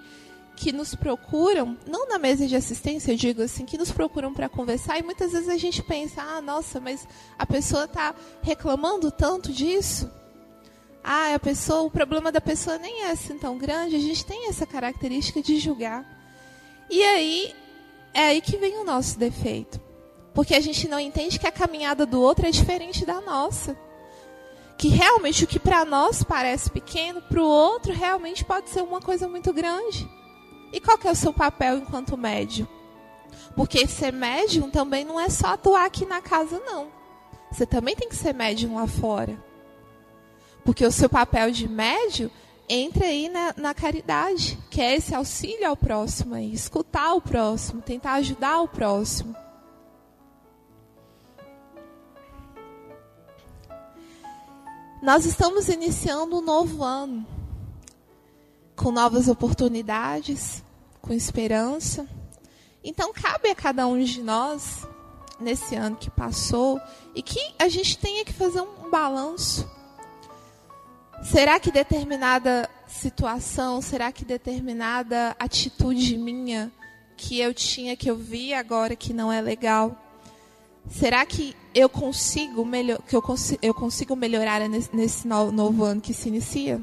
que 0.56 0.72
nos 0.72 0.94
procuram, 0.94 1.76
não 1.86 2.08
na 2.08 2.18
mesa 2.18 2.46
de 2.46 2.54
assistência, 2.54 3.12
eu 3.12 3.16
digo 3.16 3.42
assim, 3.42 3.64
que 3.64 3.76
nos 3.76 3.90
procuram 3.90 4.32
para 4.32 4.48
conversar 4.48 4.98
e 4.98 5.02
muitas 5.02 5.32
vezes 5.32 5.48
a 5.48 5.56
gente 5.56 5.82
pensa, 5.82 6.22
ah, 6.22 6.40
nossa, 6.40 6.80
mas 6.80 7.06
a 7.38 7.44
pessoa 7.44 7.84
está 7.84 8.14
reclamando 8.42 9.10
tanto 9.10 9.52
disso 9.52 10.10
ah, 11.06 11.34
a 11.34 11.38
pessoa, 11.38 11.82
o 11.82 11.90
problema 11.90 12.32
da 12.32 12.40
pessoa 12.40 12.78
nem 12.78 13.02
é 13.02 13.10
assim 13.10 13.36
tão 13.36 13.58
grande, 13.58 13.94
a 13.94 14.00
gente 14.00 14.24
tem 14.24 14.48
essa 14.48 14.64
característica 14.64 15.42
de 15.42 15.58
julgar. 15.58 16.02
E 16.88 17.02
aí 17.02 17.54
é 18.14 18.22
aí 18.28 18.40
que 18.40 18.56
vem 18.56 18.78
o 18.78 18.84
nosso 18.84 19.18
defeito. 19.18 19.78
Porque 20.32 20.54
a 20.54 20.60
gente 20.60 20.88
não 20.88 20.98
entende 20.98 21.38
que 21.38 21.46
a 21.46 21.52
caminhada 21.52 22.06
do 22.06 22.20
outro 22.20 22.46
é 22.46 22.50
diferente 22.50 23.04
da 23.04 23.20
nossa. 23.20 23.76
Que 24.78 24.88
realmente 24.88 25.44
o 25.44 25.46
que 25.46 25.60
para 25.60 25.84
nós 25.84 26.24
parece 26.24 26.70
pequeno, 26.70 27.20
para 27.20 27.42
o 27.42 27.46
outro 27.46 27.92
realmente 27.92 28.42
pode 28.42 28.70
ser 28.70 28.82
uma 28.82 29.00
coisa 29.00 29.28
muito 29.28 29.52
grande. 29.52 30.08
E 30.74 30.80
qual 30.80 30.98
que 30.98 31.06
é 31.06 31.12
o 31.12 31.14
seu 31.14 31.32
papel 31.32 31.78
enquanto 31.78 32.16
médium? 32.16 32.66
Porque 33.54 33.86
ser 33.86 34.12
médium 34.12 34.68
também 34.68 35.04
não 35.04 35.20
é 35.20 35.28
só 35.28 35.54
atuar 35.54 35.84
aqui 35.84 36.04
na 36.04 36.20
casa, 36.20 36.60
não. 36.66 36.88
Você 37.48 37.64
também 37.64 37.94
tem 37.94 38.08
que 38.08 38.16
ser 38.16 38.34
médium 38.34 38.74
lá 38.74 38.88
fora. 38.88 39.40
Porque 40.64 40.84
o 40.84 40.90
seu 40.90 41.08
papel 41.08 41.52
de 41.52 41.68
médio 41.68 42.28
entra 42.68 43.06
aí 43.06 43.28
na, 43.28 43.54
na, 43.56 43.72
caridade, 43.72 44.58
que 44.68 44.80
é 44.80 44.96
esse 44.96 45.14
auxílio 45.14 45.68
ao 45.68 45.76
próximo, 45.76 46.34
aí, 46.34 46.52
escutar 46.52 47.14
o 47.14 47.20
próximo, 47.20 47.80
tentar 47.80 48.14
ajudar 48.14 48.60
o 48.60 48.66
próximo. 48.66 49.36
Nós 55.00 55.24
estamos 55.24 55.68
iniciando 55.68 56.38
um 56.38 56.40
novo 56.40 56.82
ano, 56.82 57.24
com 58.84 58.90
novas 58.90 59.28
oportunidades, 59.28 60.62
com 61.00 61.14
esperança. 61.14 62.06
Então, 62.84 63.14
cabe 63.14 63.48
a 63.48 63.54
cada 63.54 63.86
um 63.86 63.98
de 63.98 64.22
nós, 64.22 64.86
nesse 65.40 65.74
ano 65.74 65.96
que 65.96 66.10
passou, 66.10 66.78
e 67.14 67.22
que 67.22 67.40
a 67.58 67.66
gente 67.66 67.96
tenha 67.96 68.22
que 68.26 68.32
fazer 68.34 68.60
um 68.60 68.90
balanço 68.90 69.66
Será 71.22 71.58
que 71.58 71.70
determinada 71.70 72.68
situação, 72.86 73.80
será 73.80 74.12
que 74.12 74.26
determinada 74.26 75.34
atitude 75.38 76.18
minha 76.18 76.70
que 77.16 77.40
eu 77.40 77.54
tinha, 77.54 77.96
que 77.96 78.10
eu 78.10 78.16
vi 78.16 78.52
agora 78.52 78.94
que 78.94 79.14
não 79.14 79.32
é 79.32 79.40
legal, 79.40 79.96
será 80.90 81.24
que 81.24 81.56
eu 81.74 81.88
consigo, 81.88 82.62
melhor, 82.62 83.00
que 83.08 83.16
eu, 83.16 83.22
eu 83.62 83.72
consigo 83.72 84.14
melhorar 84.14 84.60
nesse 84.68 85.26
novo 85.26 85.84
ano 85.84 86.02
que 86.02 86.12
se 86.12 86.28
inicia? 86.28 86.82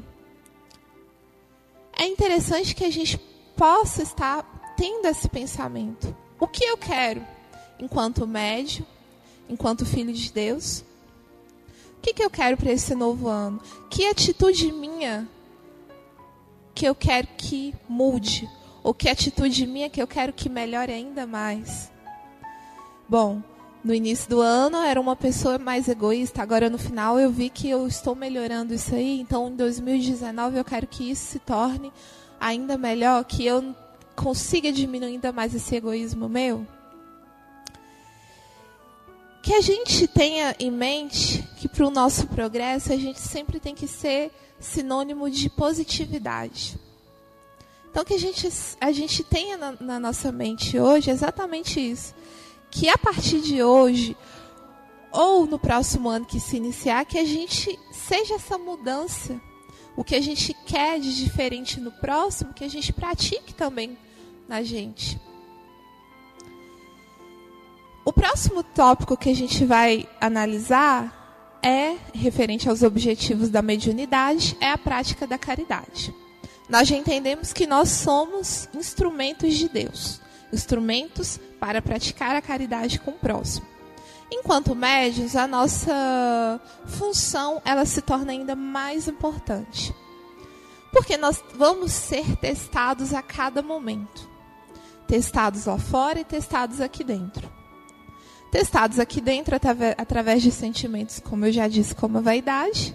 É 2.02 2.06
interessante 2.08 2.74
que 2.74 2.84
a 2.84 2.90
gente 2.90 3.16
possa 3.56 4.02
estar 4.02 4.74
tendo 4.76 5.06
esse 5.06 5.28
pensamento. 5.28 6.12
O 6.40 6.48
que 6.48 6.64
eu 6.64 6.76
quero 6.76 7.24
enquanto 7.78 8.26
médio, 8.26 8.84
enquanto 9.48 9.86
filho 9.86 10.12
de 10.12 10.32
Deus? 10.32 10.80
O 11.96 12.00
que, 12.02 12.12
que 12.12 12.24
eu 12.24 12.28
quero 12.28 12.56
para 12.56 12.72
esse 12.72 12.92
novo 12.96 13.28
ano? 13.28 13.62
Que 13.88 14.08
atitude 14.08 14.72
minha 14.72 15.28
que 16.74 16.86
eu 16.86 16.92
quero 16.92 17.28
que 17.38 17.72
mude? 17.88 18.50
Ou 18.82 18.92
que 18.92 19.08
atitude 19.08 19.64
minha 19.64 19.88
que 19.88 20.02
eu 20.02 20.06
quero 20.08 20.32
que 20.32 20.48
melhore 20.48 20.90
ainda 20.90 21.24
mais? 21.24 21.88
Bom, 23.08 23.40
no 23.84 23.94
início 23.94 24.28
do 24.30 24.40
ano 24.40 24.78
era 24.78 25.00
uma 25.00 25.16
pessoa 25.16 25.58
mais 25.58 25.88
egoísta, 25.88 26.42
agora 26.42 26.70
no 26.70 26.78
final 26.78 27.18
eu 27.18 27.30
vi 27.30 27.48
que 27.48 27.68
eu 27.68 27.86
estou 27.86 28.14
melhorando 28.14 28.72
isso 28.72 28.94
aí, 28.94 29.20
então 29.20 29.48
em 29.48 29.56
2019 29.56 30.58
eu 30.58 30.64
quero 30.64 30.86
que 30.86 31.10
isso 31.10 31.32
se 31.32 31.38
torne 31.38 31.92
ainda 32.40 32.78
melhor, 32.78 33.24
que 33.24 33.44
eu 33.44 33.74
consiga 34.14 34.70
diminuir 34.70 35.12
ainda 35.12 35.32
mais 35.32 35.54
esse 35.54 35.74
egoísmo 35.74 36.28
meu 36.28 36.66
que 39.42 39.52
a 39.52 39.60
gente 39.60 40.06
tenha 40.06 40.54
em 40.60 40.70
mente 40.70 41.42
que 41.56 41.68
para 41.68 41.84
o 41.84 41.90
nosso 41.90 42.28
progresso 42.28 42.92
a 42.92 42.96
gente 42.96 43.20
sempre 43.20 43.58
tem 43.58 43.74
que 43.74 43.88
ser 43.88 44.30
sinônimo 44.60 45.28
de 45.28 45.50
positividade. 45.50 46.78
Então 47.90 48.04
que 48.04 48.14
a 48.14 48.18
gente, 48.18 48.48
a 48.80 48.92
gente 48.92 49.24
tenha 49.24 49.56
na, 49.56 49.74
na 49.80 50.00
nossa 50.00 50.30
mente 50.30 50.78
hoje 50.78 51.10
exatamente 51.10 51.80
isso. 51.80 52.14
Que 52.72 52.88
a 52.88 52.98
partir 52.98 53.40
de 53.40 53.62
hoje, 53.62 54.16
ou 55.12 55.46
no 55.46 55.58
próximo 55.58 56.08
ano 56.08 56.24
que 56.24 56.40
se 56.40 56.56
iniciar, 56.56 57.04
que 57.04 57.18
a 57.18 57.24
gente 57.24 57.78
seja 57.92 58.34
essa 58.34 58.58
mudança. 58.58 59.40
O 59.94 60.02
que 60.02 60.14
a 60.14 60.20
gente 60.20 60.54
quer 60.66 60.98
de 60.98 61.14
diferente 61.14 61.78
no 61.78 61.92
próximo, 61.92 62.54
que 62.54 62.64
a 62.64 62.68
gente 62.68 62.92
pratique 62.92 63.54
também 63.54 63.96
na 64.48 64.62
gente. 64.62 65.20
O 68.04 68.12
próximo 68.12 68.62
tópico 68.62 69.16
que 69.16 69.28
a 69.28 69.34
gente 69.34 69.64
vai 69.64 70.08
analisar 70.18 71.60
é 71.62 71.96
referente 72.14 72.68
aos 72.68 72.82
objetivos 72.82 73.50
da 73.50 73.62
mediunidade, 73.62 74.56
é 74.60 74.70
a 74.70 74.78
prática 74.78 75.26
da 75.26 75.38
caridade. 75.38 76.12
nós 76.68 76.88
já 76.88 76.96
entendemos 76.96 77.52
que 77.52 77.66
nós 77.66 77.90
somos 77.90 78.66
instrumentos 78.74 79.54
de 79.54 79.68
Deus, 79.68 80.21
instrumentos 80.52 81.40
para 81.58 81.80
praticar 81.80 82.36
a 82.36 82.42
caridade 82.42 82.98
com 83.00 83.12
o 83.12 83.18
próximo. 83.18 83.66
Enquanto 84.30 84.74
médios, 84.74 85.36
a 85.36 85.46
nossa 85.46 86.60
função 86.86 87.60
ela 87.64 87.84
se 87.84 88.00
torna 88.00 88.32
ainda 88.32 88.56
mais 88.56 89.06
importante. 89.06 89.94
Porque 90.90 91.16
nós 91.16 91.42
vamos 91.54 91.92
ser 91.92 92.36
testados 92.36 93.14
a 93.14 93.22
cada 93.22 93.62
momento. 93.62 94.28
Testados 95.06 95.66
lá 95.66 95.78
fora 95.78 96.20
e 96.20 96.24
testados 96.24 96.80
aqui 96.80 97.04
dentro. 97.04 97.50
Testados 98.50 98.98
aqui 98.98 99.20
dentro 99.20 99.56
através 99.96 100.42
de 100.42 100.50
sentimentos, 100.50 101.20
como 101.20 101.46
eu 101.46 101.52
já 101.52 101.68
disse, 101.68 101.94
como 101.94 102.18
a 102.18 102.20
vaidade, 102.20 102.94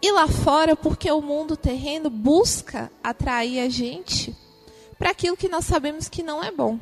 e 0.00 0.10
lá 0.10 0.26
fora, 0.26 0.74
porque 0.74 1.10
o 1.12 1.22
mundo 1.22 1.56
terreno 1.56 2.10
busca 2.10 2.90
atrair 3.04 3.60
a 3.60 3.68
gente 3.68 4.36
para 5.02 5.10
aquilo 5.10 5.36
que 5.36 5.48
nós 5.48 5.64
sabemos 5.64 6.08
que 6.08 6.22
não 6.22 6.44
é 6.44 6.52
bom. 6.52 6.78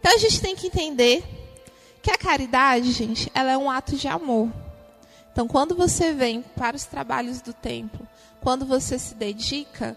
Então 0.00 0.14
a 0.14 0.16
gente 0.16 0.40
tem 0.40 0.56
que 0.56 0.68
entender 0.68 1.22
que 2.00 2.10
a 2.10 2.16
caridade, 2.16 2.90
gente, 2.90 3.30
ela 3.34 3.50
é 3.50 3.58
um 3.58 3.70
ato 3.70 3.96
de 3.96 4.08
amor. 4.08 4.50
Então, 5.30 5.46
quando 5.46 5.74
você 5.74 6.10
vem 6.10 6.40
para 6.40 6.74
os 6.74 6.86
trabalhos 6.86 7.42
do 7.42 7.52
templo, 7.52 8.08
quando 8.40 8.64
você 8.64 8.98
se 8.98 9.14
dedica, 9.14 9.94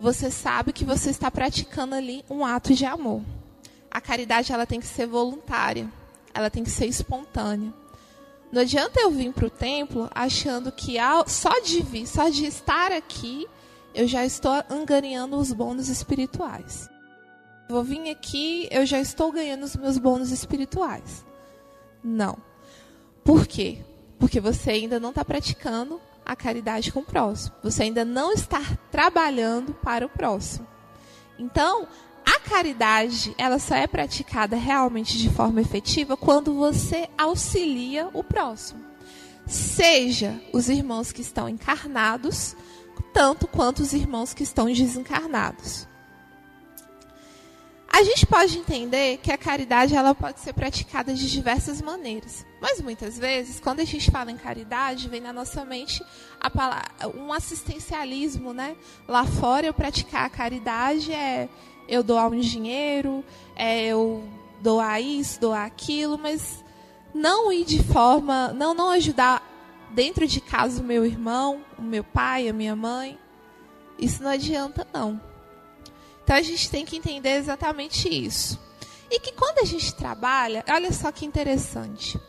você 0.00 0.32
sabe 0.32 0.72
que 0.72 0.84
você 0.84 1.10
está 1.10 1.30
praticando 1.30 1.94
ali 1.94 2.24
um 2.28 2.44
ato 2.44 2.74
de 2.74 2.84
amor. 2.84 3.22
A 3.88 4.00
caridade 4.00 4.52
ela 4.52 4.66
tem 4.66 4.80
que 4.80 4.86
ser 4.86 5.06
voluntária, 5.06 5.88
ela 6.34 6.50
tem 6.50 6.64
que 6.64 6.70
ser 6.70 6.86
espontânea. 6.86 7.72
Não 8.50 8.62
adianta 8.62 8.98
eu 8.98 9.12
vir 9.12 9.32
para 9.32 9.46
o 9.46 9.50
templo 9.50 10.10
achando 10.12 10.72
que 10.72 10.96
só 11.28 11.60
de 11.60 11.82
vir, 11.82 12.04
só 12.04 12.28
de 12.28 12.46
estar 12.46 12.90
aqui, 12.90 13.46
eu 13.96 14.06
já 14.06 14.24
estou 14.24 14.52
angariando 14.68 15.36
os 15.36 15.52
bônus 15.52 15.88
espirituais. 15.88 16.88
Vou 17.68 17.82
vir 17.82 18.10
aqui, 18.10 18.68
eu 18.70 18.84
já 18.84 19.00
estou 19.00 19.32
ganhando 19.32 19.64
os 19.64 19.74
meus 19.74 19.96
bônus 19.96 20.30
espirituais. 20.30 21.24
Não. 22.04 22.36
Por 23.24 23.46
quê? 23.46 23.78
Porque 24.18 24.38
você 24.38 24.70
ainda 24.72 25.00
não 25.00 25.08
está 25.08 25.24
praticando 25.24 26.00
a 26.24 26.36
caridade 26.36 26.92
com 26.92 27.00
o 27.00 27.04
próximo. 27.04 27.56
Você 27.62 27.84
ainda 27.84 28.04
não 28.04 28.32
está 28.32 28.60
trabalhando 28.90 29.72
para 29.72 30.04
o 30.04 30.10
próximo. 30.10 30.66
Então, 31.38 31.88
a 32.24 32.38
caridade, 32.38 33.34
ela 33.38 33.58
só 33.58 33.76
é 33.76 33.86
praticada 33.86 34.56
realmente 34.56 35.16
de 35.16 35.30
forma 35.30 35.60
efetiva 35.60 36.16
quando 36.16 36.54
você 36.54 37.08
auxilia 37.16 38.10
o 38.12 38.22
próximo. 38.22 38.84
Seja 39.46 40.38
os 40.52 40.68
irmãos 40.68 41.12
que 41.12 41.22
estão 41.22 41.48
encarnados, 41.48 42.56
tanto 43.02 43.46
quanto 43.46 43.80
os 43.80 43.92
irmãos 43.92 44.34
que 44.34 44.42
estão 44.42 44.66
desencarnados. 44.66 45.86
A 47.88 48.02
gente 48.02 48.26
pode 48.26 48.58
entender 48.58 49.16
que 49.18 49.32
a 49.32 49.38
caridade 49.38 49.96
ela 49.96 50.14
pode 50.14 50.40
ser 50.40 50.52
praticada 50.52 51.14
de 51.14 51.30
diversas 51.30 51.80
maneiras, 51.80 52.44
mas 52.60 52.78
muitas 52.78 53.18
vezes, 53.18 53.58
quando 53.58 53.80
a 53.80 53.84
gente 53.84 54.10
fala 54.10 54.30
em 54.30 54.36
caridade, 54.36 55.08
vem 55.08 55.20
na 55.20 55.32
nossa 55.32 55.64
mente 55.64 56.04
palavra, 56.50 56.84
um 57.14 57.32
assistencialismo, 57.32 58.52
né? 58.52 58.76
Lá 59.08 59.24
fora, 59.24 59.66
eu 59.66 59.72
praticar 59.72 60.26
a 60.26 60.28
caridade 60.28 61.10
é 61.12 61.48
eu 61.88 62.02
doar 62.02 62.28
um 62.28 62.38
dinheiro, 62.38 63.24
é, 63.54 63.86
eu 63.86 64.22
doar 64.60 65.00
isso, 65.00 65.40
doar 65.40 65.64
aquilo, 65.64 66.18
mas 66.18 66.62
não 67.14 67.52
ir 67.52 67.64
de 67.64 67.82
forma, 67.82 68.52
não 68.52 68.74
não 68.74 68.90
ajudar 68.90 69.42
dentro 69.90 70.26
de 70.26 70.40
casa 70.40 70.80
o 70.80 70.84
meu 70.84 71.04
irmão, 71.04 71.64
o 71.78 71.82
meu 71.82 72.04
pai, 72.04 72.48
a 72.48 72.52
minha 72.52 72.76
mãe. 72.76 73.18
Isso 73.98 74.22
não 74.22 74.30
adianta 74.30 74.86
não. 74.92 75.20
Então 76.22 76.36
a 76.36 76.42
gente 76.42 76.70
tem 76.70 76.84
que 76.84 76.96
entender 76.96 77.36
exatamente 77.36 78.08
isso. 78.08 78.58
E 79.10 79.20
que 79.20 79.32
quando 79.32 79.60
a 79.60 79.64
gente 79.64 79.94
trabalha, 79.94 80.64
olha 80.68 80.92
só 80.92 81.12
que 81.12 81.24
interessante. 81.24 82.20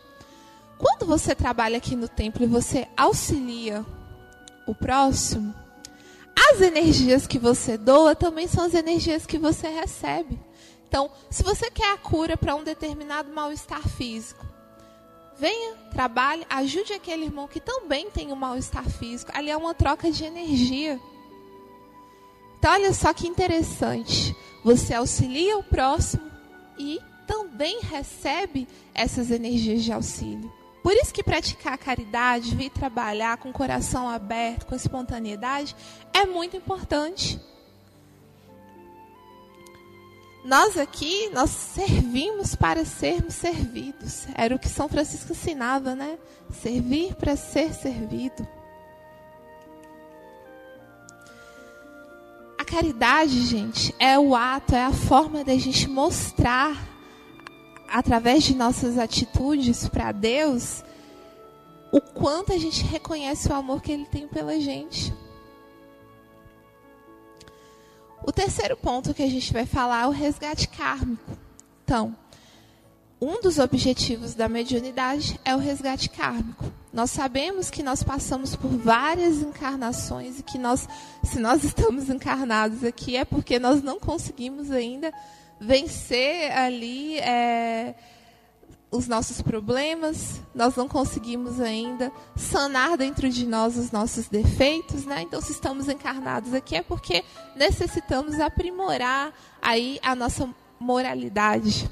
Quando 0.78 1.04
você 1.04 1.34
trabalha 1.34 1.78
aqui 1.78 1.96
no 1.96 2.08
templo 2.08 2.44
e 2.44 2.46
você 2.46 2.86
auxilia 2.96 3.84
o 4.66 4.74
próximo, 4.74 5.52
as 6.50 6.60
energias 6.60 7.26
que 7.26 7.38
você 7.38 7.76
doa 7.76 8.14
também 8.14 8.46
são 8.46 8.64
as 8.64 8.74
energias 8.74 9.26
que 9.26 9.38
você 9.38 9.68
recebe. 9.68 10.38
Então, 10.88 11.10
se 11.28 11.42
você 11.42 11.70
quer 11.70 11.92
a 11.92 11.98
cura 11.98 12.36
para 12.36 12.54
um 12.54 12.62
determinado 12.62 13.30
mal-estar 13.32 13.86
físico, 13.88 14.46
venha, 15.38 15.74
trabalhe, 15.92 16.46
ajude 16.50 16.92
aquele 16.92 17.24
irmão 17.24 17.46
que 17.48 17.60
também 17.60 18.10
tem 18.10 18.32
um 18.32 18.36
mal-estar 18.36 18.88
físico. 18.88 19.30
Ali 19.34 19.50
é 19.50 19.56
uma 19.56 19.74
troca 19.74 20.10
de 20.10 20.24
energia. 20.24 21.00
Então, 22.58 22.72
olha 22.72 22.92
só 22.92 23.12
que 23.12 23.28
interessante. 23.28 24.34
Você 24.64 24.94
auxilia 24.94 25.56
o 25.56 25.62
próximo 25.62 26.28
e 26.78 27.00
também 27.26 27.80
recebe 27.80 28.66
essas 28.92 29.30
energias 29.30 29.84
de 29.84 29.92
auxílio. 29.92 30.52
Por 30.82 30.92
isso 30.92 31.12
que 31.12 31.22
praticar 31.22 31.74
a 31.74 31.78
caridade, 31.78 32.54
vir 32.56 32.70
trabalhar 32.70 33.36
com 33.36 33.50
o 33.50 33.52
coração 33.52 34.08
aberto, 34.08 34.66
com 34.66 34.74
espontaneidade, 34.74 35.76
é 36.12 36.24
muito 36.24 36.56
importante. 36.56 37.38
Nós 40.48 40.78
aqui, 40.78 41.28
nós 41.28 41.50
servimos 41.50 42.54
para 42.54 42.82
sermos 42.82 43.34
servidos. 43.34 44.26
Era 44.34 44.56
o 44.56 44.58
que 44.58 44.66
São 44.66 44.88
Francisco 44.88 45.32
ensinava, 45.32 45.94
né? 45.94 46.18
Servir 46.62 47.14
para 47.16 47.36
ser 47.36 47.74
servido. 47.74 48.48
A 52.58 52.64
caridade, 52.64 53.42
gente, 53.42 53.94
é 53.98 54.18
o 54.18 54.34
ato, 54.34 54.74
é 54.74 54.86
a 54.86 54.90
forma 54.90 55.44
da 55.44 55.54
gente 55.58 55.86
mostrar 55.86 56.82
através 57.86 58.42
de 58.42 58.54
nossas 58.54 58.96
atitudes 58.96 59.86
para 59.86 60.12
Deus, 60.12 60.82
o 61.92 62.00
quanto 62.00 62.54
a 62.54 62.58
gente 62.58 62.84
reconhece 62.84 63.50
o 63.50 63.54
amor 63.54 63.82
que 63.82 63.92
Ele 63.92 64.06
tem 64.06 64.26
pela 64.26 64.58
gente. 64.58 65.12
O 68.28 68.32
terceiro 68.32 68.76
ponto 68.76 69.14
que 69.14 69.22
a 69.22 69.26
gente 69.26 69.50
vai 69.54 69.64
falar 69.64 70.02
é 70.02 70.06
o 70.06 70.10
resgate 70.10 70.68
kármico. 70.68 71.32
Então, 71.82 72.14
um 73.18 73.40
dos 73.40 73.58
objetivos 73.58 74.34
da 74.34 74.50
mediunidade 74.50 75.40
é 75.46 75.56
o 75.56 75.58
resgate 75.58 76.10
kármico. 76.10 76.70
Nós 76.92 77.10
sabemos 77.10 77.70
que 77.70 77.82
nós 77.82 78.02
passamos 78.02 78.54
por 78.54 78.68
várias 78.68 79.38
encarnações 79.38 80.40
e 80.40 80.42
que 80.42 80.58
nós, 80.58 80.86
se 81.24 81.38
nós 81.38 81.64
estamos 81.64 82.10
encarnados 82.10 82.84
aqui, 82.84 83.16
é 83.16 83.24
porque 83.24 83.58
nós 83.58 83.82
não 83.82 83.98
conseguimos 83.98 84.70
ainda 84.70 85.10
vencer 85.58 86.52
ali 86.52 87.18
é, 87.20 87.94
os 88.90 89.06
nossos 89.06 89.42
problemas, 89.42 90.40
nós 90.54 90.74
não 90.74 90.88
conseguimos 90.88 91.60
ainda 91.60 92.10
sanar 92.34 92.96
dentro 92.96 93.28
de 93.28 93.46
nós 93.46 93.76
os 93.76 93.90
nossos 93.90 94.28
defeitos, 94.28 95.04
né? 95.04 95.22
Então, 95.22 95.40
se 95.40 95.52
estamos 95.52 95.88
encarnados 95.88 96.54
aqui 96.54 96.76
é 96.76 96.82
porque 96.82 97.22
necessitamos 97.54 98.40
aprimorar 98.40 99.32
aí 99.60 99.98
a 100.02 100.14
nossa 100.14 100.48
moralidade. 100.80 101.90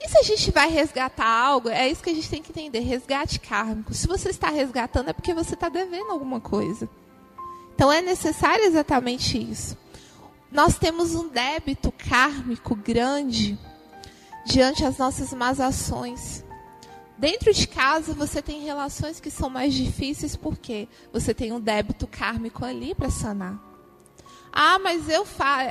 E 0.00 0.08
se 0.08 0.18
a 0.18 0.22
gente 0.22 0.50
vai 0.50 0.68
resgatar 0.68 1.26
algo, 1.26 1.68
é 1.68 1.88
isso 1.88 2.02
que 2.02 2.10
a 2.10 2.14
gente 2.14 2.30
tem 2.30 2.42
que 2.42 2.50
entender, 2.50 2.80
resgate 2.80 3.38
kármico. 3.38 3.94
Se 3.94 4.08
você 4.08 4.30
está 4.30 4.48
resgatando 4.48 5.10
é 5.10 5.12
porque 5.12 5.34
você 5.34 5.54
está 5.54 5.68
devendo 5.68 6.10
alguma 6.10 6.40
coisa. 6.40 6.88
Então 7.74 7.92
é 7.92 8.00
necessário 8.00 8.64
exatamente 8.64 9.38
isso 9.38 9.76
nós 10.52 10.78
temos 10.78 11.14
um 11.14 11.28
débito 11.28 11.90
kármico 11.90 12.74
grande 12.74 13.58
diante 14.44 14.82
das 14.82 14.98
nossas 14.98 15.32
más 15.32 15.60
ações. 15.60 16.44
Dentro 17.16 17.52
de 17.52 17.68
casa 17.68 18.14
você 18.14 18.42
tem 18.42 18.62
relações 18.62 19.20
que 19.20 19.30
são 19.30 19.48
mais 19.48 19.72
difíceis 19.74 20.34
porque 20.34 20.88
você 21.12 21.32
tem 21.32 21.52
um 21.52 21.60
débito 21.60 22.06
kármico 22.06 22.64
ali 22.64 22.94
para 22.94 23.10
sanar. 23.10 23.72
Ah, 24.54 24.78
mas 24.78 25.08
eu, 25.08 25.26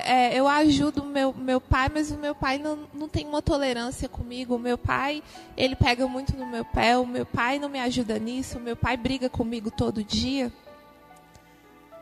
é, 0.05 0.33
eu 0.33 0.47
ajudo 0.47 1.05
meu, 1.05 1.31
meu 1.33 1.61
pai, 1.61 1.87
mas 1.93 2.09
o 2.09 2.17
meu 2.17 2.33
pai 2.33 2.57
não, 2.57 2.87
não 2.91 3.07
tem 3.07 3.27
uma 3.27 3.41
tolerância 3.41 4.09
comigo. 4.09 4.55
O 4.55 4.59
meu 4.59 4.75
pai, 4.75 5.21
ele 5.55 5.75
pega 5.75 6.07
muito 6.07 6.35
no 6.35 6.47
meu 6.47 6.65
pé. 6.65 6.97
O 6.97 7.05
meu 7.05 7.23
pai 7.23 7.59
não 7.59 7.69
me 7.69 7.79
ajuda 7.79 8.17
nisso. 8.17 8.57
O 8.57 8.61
meu 8.61 8.75
pai 8.75 8.97
briga 8.97 9.29
comigo 9.29 9.69
todo 9.69 10.03
dia. 10.03 10.51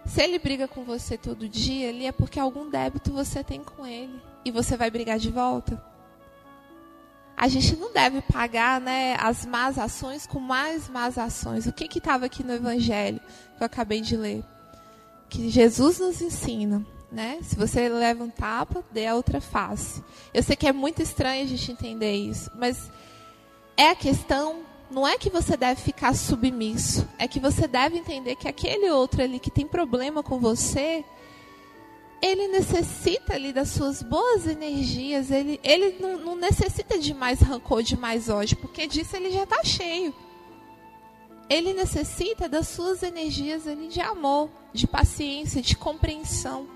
Se 0.05 0.23
ele 0.23 0.39
briga 0.39 0.69
com 0.69 0.85
você 0.85 1.17
todo 1.17 1.49
dia, 1.49 1.89
ali 1.89 2.05
é 2.05 2.13
porque 2.13 2.39
algum 2.39 2.69
débito 2.69 3.11
você 3.11 3.43
tem 3.43 3.61
com 3.61 3.85
ele 3.85 4.17
e 4.45 4.49
você 4.49 4.77
vai 4.77 4.89
brigar 4.89 5.19
de 5.19 5.29
volta. 5.29 5.88
A 7.39 7.47
gente 7.47 7.73
não 7.77 7.93
deve 7.93 8.19
pagar, 8.21 8.81
né, 8.81 9.15
as 9.17 9.45
más 9.45 9.79
ações 9.79 10.27
com 10.27 10.41
mais 10.41 10.89
más 10.89 11.17
ações. 11.17 11.65
O 11.67 11.71
que 11.71 11.97
estava 11.97 12.25
aqui 12.25 12.43
no 12.43 12.51
Evangelho 12.51 13.21
que 13.55 13.63
eu 13.63 13.65
acabei 13.65 14.01
de 14.01 14.17
ler? 14.17 14.43
Que 15.29 15.49
Jesus 15.49 15.99
nos 15.99 16.21
ensina, 16.21 16.85
né? 17.09 17.39
Se 17.41 17.55
você 17.55 17.87
leva 17.87 18.25
um 18.25 18.29
tapa, 18.29 18.83
dê 18.91 19.07
a 19.07 19.15
outra 19.15 19.39
face. 19.39 20.03
Eu 20.33 20.43
sei 20.43 20.57
que 20.57 20.67
é 20.67 20.73
muito 20.73 21.01
estranho 21.01 21.45
a 21.45 21.47
gente 21.47 21.71
entender 21.71 22.11
isso, 22.13 22.51
mas 22.55 22.91
é 23.77 23.91
a 23.91 23.95
questão 23.95 24.65
não 24.91 25.07
é 25.07 25.17
que 25.17 25.29
você 25.29 25.55
deve 25.55 25.79
ficar 25.79 26.13
submisso, 26.13 27.07
é 27.17 27.25
que 27.25 27.39
você 27.39 27.69
deve 27.69 27.97
entender 27.97 28.35
que 28.35 28.49
aquele 28.49 28.89
outro 28.91 29.23
ali 29.23 29.39
que 29.39 29.49
tem 29.49 29.65
problema 29.65 30.21
com 30.21 30.39
você, 30.39 31.05
ele 32.21 32.47
necessita 32.49 33.33
ali 33.33 33.53
das 33.53 33.69
suas 33.69 34.03
boas 34.03 34.45
energias, 34.45 35.31
ele, 35.31 35.59
ele 35.63 35.97
não, 35.99 36.17
não 36.17 36.35
necessita 36.35 36.97
de 36.97 37.13
mais 37.13 37.39
rancor, 37.39 37.81
de 37.81 37.97
mais 37.97 38.29
ódio, 38.29 38.57
porque 38.57 38.87
disso 38.87 39.15
ele 39.15 39.31
já 39.31 39.43
está 39.43 39.63
cheio. 39.63 40.13
Ele 41.49 41.73
necessita 41.73 42.47
das 42.47 42.67
suas 42.67 43.01
energias 43.01 43.67
ali 43.67 43.87
de 43.87 44.01
amor, 44.01 44.49
de 44.73 44.85
paciência, 44.85 45.61
de 45.61 45.75
compreensão. 45.75 46.67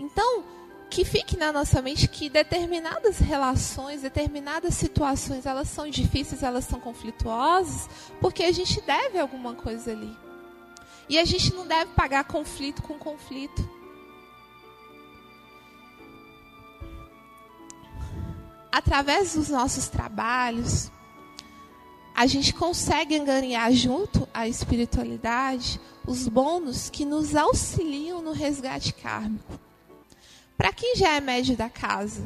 Então, 0.00 0.44
que 0.90 1.04
fique 1.04 1.36
na 1.36 1.52
nossa 1.52 1.82
mente 1.82 2.08
que 2.08 2.30
determinadas 2.30 3.18
relações, 3.18 4.02
determinadas 4.02 4.74
situações, 4.74 5.44
elas 5.44 5.68
são 5.68 5.88
difíceis, 5.88 6.42
elas 6.42 6.64
são 6.64 6.80
conflituosas, 6.80 7.88
porque 8.20 8.42
a 8.44 8.52
gente 8.52 8.80
deve 8.80 9.18
alguma 9.18 9.54
coisa 9.54 9.92
ali. 9.92 10.27
E 11.08 11.18
a 11.18 11.24
gente 11.24 11.54
não 11.54 11.66
deve 11.66 11.92
pagar 11.92 12.24
conflito 12.24 12.82
com 12.82 12.98
conflito. 12.98 13.68
Através 18.70 19.34
dos 19.34 19.48
nossos 19.48 19.88
trabalhos, 19.88 20.90
a 22.14 22.26
gente 22.26 22.52
consegue 22.52 23.16
angariar 23.16 23.72
junto 23.72 24.28
à 24.34 24.46
espiritualidade 24.46 25.80
os 26.06 26.26
bônus 26.26 26.90
que 26.90 27.04
nos 27.04 27.34
auxiliam 27.36 28.20
no 28.20 28.32
resgate 28.32 28.92
kármico. 28.92 29.58
Para 30.56 30.72
quem 30.72 30.96
já 30.96 31.14
é 31.14 31.20
médio 31.20 31.56
da 31.56 31.70
casa 31.70 32.22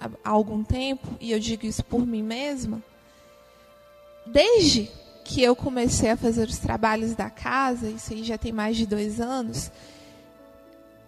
há 0.00 0.30
algum 0.30 0.64
tempo, 0.64 1.06
e 1.20 1.30
eu 1.30 1.38
digo 1.38 1.66
isso 1.66 1.84
por 1.84 2.04
mim 2.04 2.22
mesma, 2.22 2.82
desde 4.26 4.90
que 5.28 5.42
eu 5.42 5.54
comecei 5.54 6.10
a 6.10 6.16
fazer 6.16 6.48
os 6.48 6.56
trabalhos 6.56 7.14
da 7.14 7.28
casa, 7.28 7.86
isso 7.86 8.14
aí 8.14 8.24
já 8.24 8.38
tem 8.38 8.50
mais 8.50 8.78
de 8.78 8.86
dois 8.86 9.20
anos, 9.20 9.70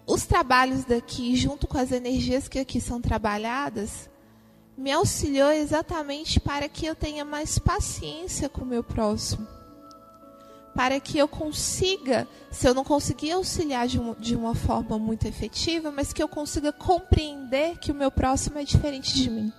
os 0.05 0.27
trabalhos 0.27 0.85
daqui, 0.85 1.35
junto 1.35 1.65
com 1.65 1.79
as 1.79 1.91
energias 1.91 2.47
que 2.47 2.59
aqui 2.59 2.79
são 2.79 3.01
trabalhadas, 3.01 4.07
me 4.77 4.91
auxiliou 4.91 5.51
exatamente 5.51 6.39
para 6.39 6.69
que 6.69 6.85
eu 6.85 6.93
tenha 6.93 7.25
mais 7.25 7.57
paciência 7.57 8.47
com 8.47 8.61
o 8.61 8.65
meu 8.65 8.83
próximo 8.83 9.47
para 10.73 11.01
que 11.01 11.17
eu 11.17 11.27
consiga, 11.27 12.25
se 12.49 12.65
eu 12.65 12.73
não 12.73 12.85
conseguir 12.85 13.31
auxiliar 13.31 13.87
de, 13.87 13.99
um, 13.99 14.13
de 14.13 14.37
uma 14.37 14.55
forma 14.55 14.97
muito 14.97 15.27
efetiva, 15.27 15.91
mas 15.91 16.13
que 16.13 16.23
eu 16.23 16.29
consiga 16.29 16.71
compreender 16.71 17.77
que 17.77 17.91
o 17.91 17.95
meu 17.95 18.09
próximo 18.09 18.57
é 18.57 18.63
diferente 18.63 19.13
de 19.13 19.29
mim. 19.29 19.53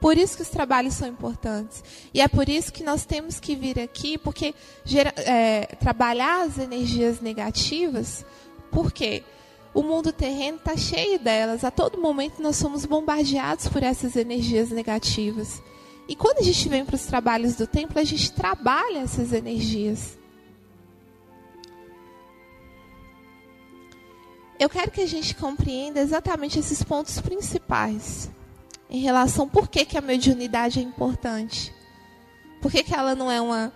Por 0.00 0.18
isso 0.18 0.36
que 0.36 0.42
os 0.42 0.50
trabalhos 0.50 0.94
são 0.94 1.08
importantes. 1.08 1.82
E 2.12 2.20
é 2.20 2.28
por 2.28 2.48
isso 2.48 2.72
que 2.72 2.84
nós 2.84 3.04
temos 3.04 3.40
que 3.40 3.56
vir 3.56 3.80
aqui, 3.80 4.18
porque 4.18 4.54
gera, 4.84 5.12
é, 5.16 5.66
trabalhar 5.80 6.46
as 6.46 6.58
energias 6.58 7.20
negativas, 7.20 8.24
porque 8.70 9.24
o 9.72 9.82
mundo 9.82 10.12
terreno 10.12 10.58
está 10.58 10.76
cheio 10.76 11.18
delas. 11.18 11.64
A 11.64 11.70
todo 11.70 12.00
momento 12.00 12.42
nós 12.42 12.56
somos 12.56 12.84
bombardeados 12.84 13.68
por 13.68 13.82
essas 13.82 14.16
energias 14.16 14.70
negativas. 14.70 15.62
E 16.08 16.14
quando 16.14 16.38
a 16.38 16.42
gente 16.42 16.68
vem 16.68 16.84
para 16.84 16.94
os 16.94 17.06
trabalhos 17.06 17.56
do 17.56 17.66
templo, 17.66 17.98
a 17.98 18.04
gente 18.04 18.32
trabalha 18.32 18.98
essas 18.98 19.32
energias. 19.32 20.16
Eu 24.58 24.68
quero 24.68 24.90
que 24.90 25.00
a 25.00 25.06
gente 25.06 25.34
compreenda 25.34 26.00
exatamente 26.00 26.58
esses 26.58 26.82
pontos 26.82 27.20
principais 27.20 28.30
em 28.88 29.00
relação 29.00 29.48
por 29.48 29.68
que, 29.68 29.84
que 29.84 29.98
a 29.98 30.00
mediunidade 30.00 30.78
é 30.78 30.82
importante. 30.82 31.74
Por 32.60 32.70
que, 32.70 32.82
que 32.82 32.94
ela 32.94 33.14
não 33.14 33.30
é 33.30 33.40
uma, 33.40 33.72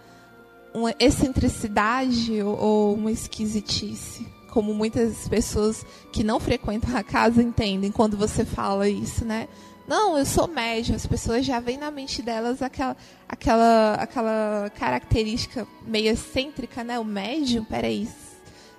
uma 0.75 0.95
excentricidade 0.99 2.43
ou, 2.43 2.59
ou 2.59 2.95
uma 2.95 3.11
esquisitice, 3.11 4.27
como 4.51 4.75
muitas 4.75 5.29
pessoas 5.29 5.85
que 6.13 6.25
não 6.25 6.41
frequentam 6.41 6.97
a 6.97 7.03
casa 7.03 7.43
entendem 7.43 7.93
quando 7.93 8.17
você 8.17 8.45
fala 8.45 8.89
isso, 8.89 9.25
né? 9.25 9.49
Não, 9.87 10.17
eu 10.17 10.25
sou 10.25 10.47
médium. 10.47 10.95
As 10.95 11.07
pessoas 11.07 11.45
já 11.45 11.59
veem 11.59 11.79
na 11.79 11.91
mente 11.91 12.23
delas 12.23 12.63
aquela, 12.63 12.97
aquela, 13.29 13.95
aquela 13.95 14.71
característica 14.71 15.67
meio 15.85 16.13
excêntrica, 16.13 16.85
né? 16.85 16.99
O 16.99 17.05
médium, 17.05 17.65
peraí, 17.65 18.09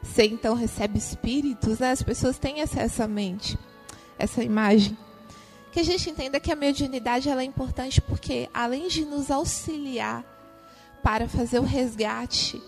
você 0.02 0.26
então 0.26 0.56
recebe 0.56 0.98
espíritos, 0.98 1.80
né? 1.80 1.92
As 1.92 2.02
pessoas 2.02 2.38
têm 2.40 2.62
essa, 2.62 2.80
essa 2.80 3.08
mente, 3.08 3.58
essa 4.18 4.42
imagem. 4.42 4.98
Que 5.72 5.80
a 5.80 5.84
gente 5.84 6.10
entenda 6.10 6.40
que 6.40 6.52
a 6.52 6.56
mediunidade 6.56 7.30
ela 7.30 7.42
é 7.42 7.46
importante 7.46 8.02
porque, 8.02 8.50
além 8.54 8.88
de 8.88 9.06
nos 9.06 9.32
auxiliar 9.32 10.24
para 11.02 11.28
fazer 11.28 11.60
o 11.60 11.64
resgate 11.64 12.62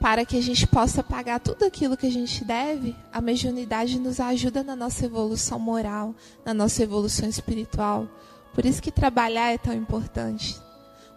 para 0.00 0.24
que 0.24 0.38
a 0.38 0.42
gente 0.42 0.66
possa 0.66 1.04
pagar 1.04 1.38
tudo 1.40 1.66
aquilo 1.66 1.96
que 1.96 2.06
a 2.06 2.10
gente 2.10 2.42
deve, 2.42 2.96
a 3.12 3.20
mediunidade 3.20 4.00
nos 4.00 4.18
ajuda 4.18 4.64
na 4.64 4.74
nossa 4.74 5.04
evolução 5.04 5.58
moral, 5.58 6.14
na 6.42 6.54
nossa 6.54 6.82
evolução 6.82 7.28
espiritual. 7.28 8.08
Por 8.54 8.64
isso 8.64 8.80
que 8.80 8.90
trabalhar 8.90 9.52
é 9.52 9.58
tão 9.58 9.74
importante. 9.74 10.58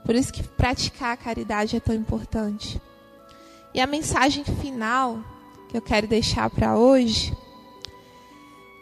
Por 0.04 0.14
isso 0.14 0.34
que 0.34 0.44
praticar 0.44 1.14
a 1.14 1.18
caridade 1.18 1.78
é 1.78 1.80
tão 1.80 1.96
importante. 1.96 2.82
E 3.74 3.80
a 3.80 3.88
mensagem 3.88 4.44
final 4.44 5.24
que 5.70 5.78
eu 5.78 5.82
quero 5.82 6.06
deixar 6.06 6.50
para 6.50 6.78
hoje: 6.78 7.36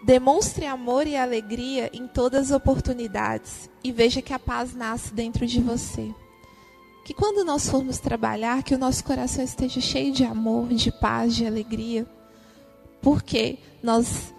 demonstre 0.03 0.65
amor 0.65 1.05
e 1.05 1.15
alegria 1.15 1.89
em 1.93 2.07
todas 2.07 2.51
as 2.51 2.57
oportunidades 2.57 3.69
e 3.83 3.91
veja 3.91 4.21
que 4.21 4.33
a 4.33 4.39
paz 4.39 4.73
nasce 4.73 5.13
dentro 5.13 5.45
de 5.45 5.61
você. 5.61 6.13
Que 7.05 7.13
quando 7.13 7.43
nós 7.43 7.69
formos 7.69 7.99
trabalhar, 7.99 8.63
que 8.63 8.75
o 8.75 8.77
nosso 8.77 9.03
coração 9.03 9.43
esteja 9.43 9.81
cheio 9.81 10.13
de 10.13 10.23
amor, 10.23 10.69
de 10.69 10.91
paz, 10.91 11.35
de 11.35 11.45
alegria, 11.45 12.05
porque 13.01 13.57
nós 13.81 14.33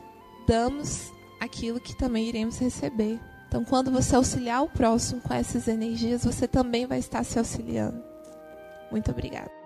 damos 0.47 1.13
aquilo 1.41 1.81
que 1.81 1.97
também 1.97 2.29
iremos 2.29 2.59
receber. 2.59 3.19
Então, 3.49 3.65
quando 3.65 3.91
você 3.91 4.17
auxiliar 4.17 4.63
o 4.63 4.69
próximo 4.69 5.21
com 5.21 5.35
essas 5.35 5.69
energias, 5.69 6.25
você 6.25 6.47
também 6.49 6.87
vai 6.87 6.99
estar 6.99 7.25
se 7.25 7.39
auxiliando. 7.39 8.03
Muito 8.91 9.11
obrigada. 9.11 9.62